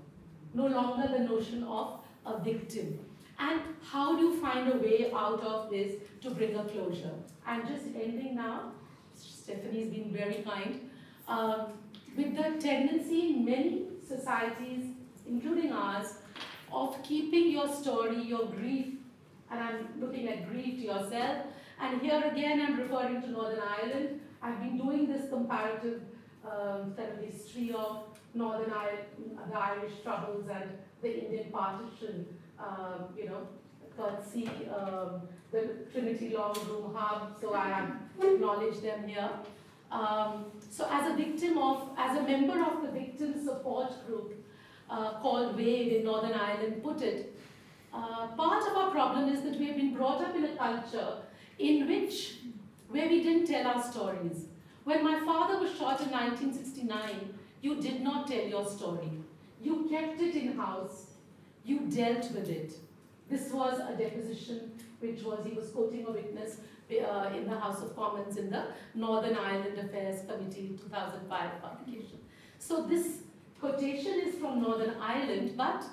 No 0.54 0.68
longer 0.68 1.08
the 1.08 1.24
notion 1.24 1.64
of 1.64 2.00
a 2.26 2.40
victim. 2.40 3.00
And 3.38 3.62
how 3.84 4.16
do 4.16 4.24
you 4.24 4.40
find 4.40 4.72
a 4.72 4.78
way 4.78 5.12
out 5.14 5.42
of 5.42 5.70
this 5.70 5.96
to 6.22 6.32
bring 6.32 6.56
a 6.56 6.64
closure? 6.64 7.12
I'm 7.46 7.68
just 7.68 7.86
ending 7.88 8.36
now. 8.36 8.72
Stephanie's 9.14 9.94
been 9.94 10.12
very 10.12 10.44
kind. 10.44 10.90
Um, 11.28 11.74
with 12.16 12.36
the 12.36 12.62
tendency 12.62 13.32
in 13.32 13.46
many 13.46 13.88
societies, 14.08 14.86
including 15.28 15.72
ours, 15.72 16.14
of 16.72 17.02
keeping 17.04 17.52
your 17.52 17.68
story, 17.68 18.22
your 18.22 18.46
grief, 18.46 18.96
and 19.52 19.60
I'm 19.60 19.88
looking 20.00 20.28
at 20.28 20.50
grief 20.50 20.80
to 20.80 20.82
yourself, 20.82 21.46
and 21.80 22.02
here 22.02 22.24
again, 22.32 22.62
I'm 22.62 22.80
referring 22.80 23.22
to 23.22 23.32
Northern 23.32 23.60
Ireland. 23.60 24.22
I've 24.42 24.60
been 24.60 24.78
doing 24.78 25.08
this 25.08 25.30
comparative 25.30 26.02
um, 26.46 26.96
of 26.98 27.24
history 27.24 27.74
of 27.74 28.04
Northern 28.34 28.72
Ireland, 28.72 29.40
the 29.52 29.58
Irish 29.58 29.94
troubles 30.04 30.46
and 30.52 30.72
the 31.02 31.26
Indian 31.26 31.52
partition, 31.52 32.26
um, 32.60 33.06
you 33.18 33.26
know, 33.30 33.48
courtesy 33.98 34.50
um, 34.76 35.22
the 35.52 35.86
Trinity 35.92 36.36
Long 36.36 36.54
Room 36.68 36.94
Hub, 36.96 37.36
so 37.40 37.54
I 37.54 37.68
have 37.70 37.92
acknowledged 38.22 38.84
them 38.84 39.08
here. 39.08 39.30
Um, 39.92 40.52
so 40.70 40.88
as 40.92 41.12
a 41.12 41.16
victim 41.16 41.58
of, 41.58 41.90
as 41.98 42.18
a 42.18 42.24
member 42.24 42.62
of 42.62 42.82
the 42.82 42.92
victim 42.92 43.42
support 43.44 44.06
group 44.06 44.34
uh, 44.90 45.14
called 45.22 45.56
WAVE 45.56 45.98
in 45.98 46.04
Northern 46.04 46.34
Ireland 46.34 46.84
put 46.84 47.02
it, 47.02 47.38
uh, 47.94 48.28
part 48.36 48.68
of 48.70 48.76
our 48.76 48.92
problem 48.92 49.30
is 49.30 49.42
that 49.44 49.58
we 49.58 49.68
have 49.68 49.78
been 49.78 49.94
brought 49.94 50.22
up 50.22 50.36
in 50.36 50.44
a 50.44 50.56
culture 50.58 51.20
in 51.60 51.88
which, 51.88 52.36
where 52.90 53.08
we 53.08 53.24
didn't 53.24 53.48
tell 53.48 53.68
our 53.68 53.84
stories. 53.84 54.46
When 54.84 55.04
my 55.04 55.20
father 55.26 55.60
was 55.60 55.72
shot 55.78 56.02
in 56.02 56.12
1969, 56.12 57.34
you 57.62 57.82
did 57.82 58.02
not 58.02 58.28
tell 58.28 58.46
your 58.46 58.68
story. 58.68 59.12
You 59.62 59.88
kept 59.90 60.22
it 60.22 60.36
in 60.36 60.56
house. 60.56 61.08
You 61.64 61.80
dealt 61.90 62.32
with 62.32 62.50
it. 62.50 62.74
This 63.30 63.52
was 63.52 63.80
a 63.80 63.96
deposition 63.98 64.72
which 65.00 65.24
was, 65.24 65.46
he 65.46 65.54
was 65.54 65.70
quoting 65.70 66.06
a 66.08 66.12
witness 66.12 66.58
uh, 66.92 67.30
in 67.36 67.50
the 67.50 67.60
House 67.60 67.82
of 67.82 67.96
Commons 67.96 68.38
in 68.38 68.50
the 68.52 68.66
Northern 68.94 69.36
Ireland 69.36 69.78
Affairs 69.80 70.22
Committee 70.28 70.78
2005 70.80 71.62
publication. 71.62 72.20
So 72.60 72.84
this 72.84 73.22
quotation 73.60 74.20
is 74.20 74.36
from 74.36 74.62
Northern 74.62 74.96
Ireland, 75.02 75.54
but 75.58 75.84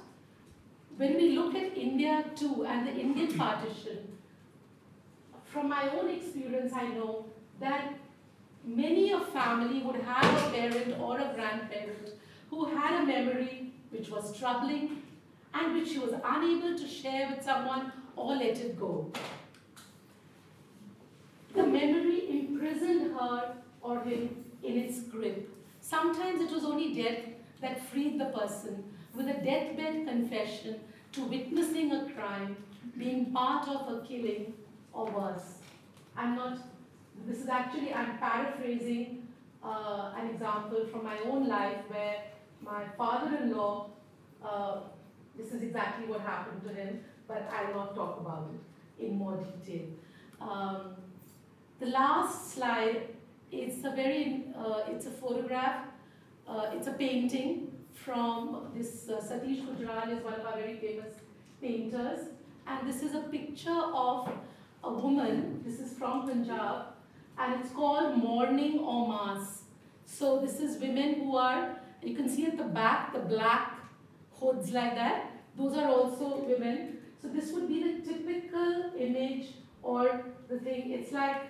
when 0.97 1.15
we 1.15 1.31
look 1.31 1.55
at 1.55 1.77
India 1.77 2.25
too 2.37 2.67
and 2.67 2.87
the 2.87 2.93
Indian 2.93 3.37
partition, 3.39 4.12
from 5.53 5.69
my 5.69 5.89
own 5.91 6.09
experience, 6.09 6.73
I 6.75 6.89
know 6.89 7.27
that 7.61 7.95
many 8.65 9.13
a 9.13 9.21
family 9.21 9.83
would 9.83 9.97
have 9.97 10.25
a 10.25 10.51
parent 10.51 10.99
or 10.99 11.19
a 11.19 11.33
grandparent 11.35 12.11
who 12.49 12.65
had 12.65 13.03
a 13.03 13.07
memory 13.07 13.73
which 13.91 14.09
was 14.09 14.37
troubling 14.39 15.03
and 15.53 15.75
which 15.75 15.91
she 15.91 15.99
was 15.99 16.15
unable 16.25 16.79
to 16.79 16.89
share 16.89 17.29
with 17.31 17.45
someone 17.45 17.93
or 18.17 18.35
let 18.35 18.59
it 18.59 18.81
go. 18.81 19.13
The 21.55 21.65
memory 21.65 22.31
imprisoned 22.31 23.15
her 23.15 23.55
or 23.83 24.01
him 24.01 24.45
in 24.63 24.79
its 24.79 25.01
grip. 25.01 25.51
Sometimes 25.81 26.41
it 26.41 26.51
was 26.51 26.65
only 26.65 26.95
death 26.95 27.25
that 27.61 27.87
freed 27.89 28.19
the 28.19 28.27
person 28.27 28.85
with 29.15 29.29
a 29.29 29.35
deathbed 29.35 30.07
confession 30.07 30.81
to 31.13 31.25
witnessing 31.25 31.93
a 31.93 32.11
crime, 32.13 32.57
being 32.97 33.33
part 33.33 33.69
of 33.69 33.93
a 33.93 34.07
killing, 34.07 34.55
or 34.93 35.07
worse. 35.07 35.55
I'm 36.17 36.37
not, 36.37 36.59
this 37.27 37.39
is 37.39 37.49
actually, 37.49 37.93
I'm 37.93 38.19
paraphrasing 38.19 39.29
uh, 39.65 40.13
an 40.19 40.29
example 40.31 40.87
from 40.91 41.05
my 41.05 41.19
own 41.25 41.49
life 41.49 41.79
where 41.89 42.17
my 42.61 42.85
father 42.97 43.37
in 43.37 43.57
law, 43.57 43.91
uh, 44.45 44.81
this 45.37 45.53
is 45.53 45.63
exactly 45.63 46.07
what 46.07 46.21
happened 46.21 46.63
to 46.65 46.75
him, 46.75 47.01
but 47.27 47.49
I 47.53 47.65
will 47.67 47.77
not 47.77 47.95
talk 47.95 48.21
about 48.21 48.51
it 48.53 49.05
in 49.05 49.17
more 49.17 49.37
detail. 49.37 49.87
Um, 50.41 50.97
the 51.81 51.87
last 51.87 52.53
slide, 52.53 53.09
it's 53.51 53.85
a 53.85 53.91
very, 53.91 54.45
uh, 54.57 54.83
it's 54.89 55.07
a 55.07 55.11
photograph, 55.11 55.87
uh, 56.49 56.71
it's 56.75 56.87
a 56.87 56.93
painting 56.93 57.73
from 57.95 58.71
this 58.75 59.09
uh, 59.09 59.21
Satish 59.21 59.65
Gujral 59.65 60.17
is 60.17 60.25
one 60.25 60.35
of 60.35 60.47
our 60.47 60.57
very 60.57 60.77
famous 60.77 61.15
painters, 61.61 62.29
and 62.67 62.89
this 62.89 63.03
is 63.03 63.15
a 63.15 63.21
picture 63.21 63.83
of 63.95 64.31
a 64.85 64.93
woman. 64.93 65.63
This 65.65 65.81
is 65.81 65.93
from 65.99 66.27
Punjab, 66.27 66.87
and 67.39 67.61
it's 67.61 67.73
called 67.73 68.17
Mourning 68.19 68.79
en 68.79 69.09
Masse. 69.09 69.63
So 70.05 70.41
this 70.41 70.61
is 70.61 70.81
women 70.81 71.15
who 71.21 71.37
are. 71.37 71.77
You 72.03 72.17
can 72.17 72.29
see 72.29 72.47
at 72.47 72.59
the 72.59 72.65
back 72.65 73.13
the 73.13 73.21
black 73.21 73.79
hoods 74.33 74.73
like 74.73 74.95
that. 74.95 75.31
Those 75.57 75.77
are 75.77 75.89
also 75.89 76.45
women. 76.49 76.99
So 77.21 77.29
this 77.29 77.53
would 77.53 77.69
be 77.69 77.83
the 77.85 78.13
typical 78.13 78.93
image 78.99 79.47
or 79.83 80.25
the 80.49 80.59
thing. 80.59 80.93
It's 80.93 81.13
like. 81.13 81.43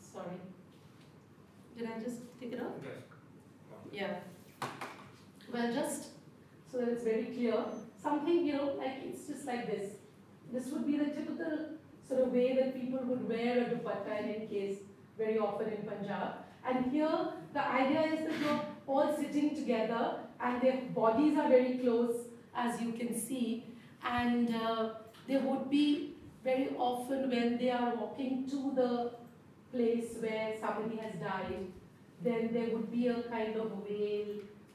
Sorry. 0.00 0.40
Did 1.78 1.88
I 1.88 2.00
just 2.02 2.22
take 2.40 2.52
it 2.52 2.60
off? 2.60 2.72
Yeah. 3.92 4.16
Well, 5.52 5.72
just 5.72 6.08
so 6.70 6.78
that 6.78 6.88
it's 6.88 7.04
very 7.04 7.24
clear, 7.24 7.54
something, 8.02 8.44
you 8.46 8.54
know, 8.54 8.74
like 8.78 9.04
it's 9.04 9.26
just 9.28 9.46
like 9.46 9.66
this. 9.66 9.92
This 10.52 10.66
would 10.68 10.86
be 10.86 10.96
the 10.96 11.06
typical 11.06 11.76
sort 12.08 12.22
of 12.22 12.32
way 12.32 12.54
that 12.54 12.74
people 12.74 13.00
would 13.04 13.28
wear 13.28 13.62
a 13.62 13.64
dupatta 13.64 14.22
in 14.22 14.34
any 14.34 14.46
case, 14.46 14.78
very 15.18 15.38
often 15.38 15.68
in 15.68 15.82
Punjab. 15.82 16.34
And 16.66 16.90
here, 16.92 17.32
the 17.52 17.66
idea 17.66 18.02
is 18.14 18.20
that 18.26 18.40
you're 18.40 18.60
all 18.86 19.16
sitting 19.16 19.54
together 19.54 20.20
and 20.40 20.60
their 20.60 20.82
bodies 20.94 21.38
are 21.38 21.48
very 21.48 21.78
close, 21.78 22.16
as 22.54 22.80
you 22.80 22.92
can 22.92 23.18
see. 23.18 23.64
And 24.04 24.54
uh, 24.54 24.90
there 25.26 25.40
would 25.40 25.70
be 25.70 26.14
very 26.44 26.70
often 26.78 27.30
when 27.30 27.58
they 27.58 27.70
are 27.70 27.94
walking 27.96 28.48
to 28.50 28.72
the 28.74 29.12
place 29.72 30.16
where 30.20 30.54
somebody 30.60 30.96
has 30.96 31.14
died, 31.14 31.66
then 32.22 32.50
there 32.52 32.68
would 32.70 32.90
be 32.90 33.08
a 33.08 33.22
kind 33.22 33.56
of 33.56 33.72
wail 33.88 34.26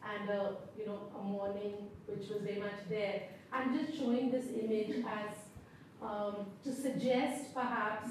and 0.04 0.30
a, 0.30 0.56
you 0.78 0.86
know, 0.86 1.00
a 1.18 1.24
mourning 1.24 1.90
which 2.08 2.30
was 2.30 2.42
very 2.42 2.60
much 2.60 2.80
there. 2.90 3.24
I'm 3.54 3.78
just 3.78 3.98
showing 3.98 4.32
this 4.32 4.46
image 4.48 5.04
as 5.06 5.36
um, 6.02 6.36
to 6.64 6.74
suggest 6.74 7.54
perhaps 7.54 8.10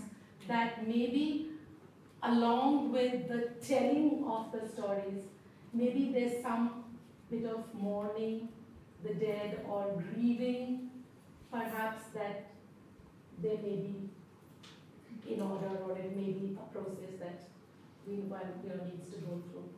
that 0.49 0.87
maybe 0.87 1.51
along 2.23 2.93
with 2.93 3.29
the 3.29 3.49
telling 3.67 4.25
of 4.27 4.53
the 4.53 4.69
stories, 4.69 5.25
maybe 5.73 6.11
there's 6.13 6.43
some 6.43 6.85
bit 7.31 7.47
of 7.47 7.65
mourning 7.75 8.49
the 9.03 9.15
dead 9.15 9.65
or 9.69 10.03
grieving, 10.13 10.91
perhaps 11.51 12.05
that 12.15 12.47
there 13.43 13.57
may 13.57 13.77
be 13.77 14.11
in 15.29 15.41
order 15.41 15.71
or 15.87 15.97
it 15.97 16.17
may 16.17 16.33
be 16.33 16.59
a 16.61 16.73
process 16.73 17.19
that 17.19 17.49
we 18.07 18.17
know, 18.17 18.85
needs 18.85 19.11
to 19.11 19.17
go 19.21 19.41
through. 19.51 19.69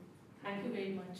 Thank 0.43 0.65
you 0.65 0.73
very 0.73 0.91
much. 0.91 1.19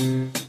Mm-hmm. 0.00 0.39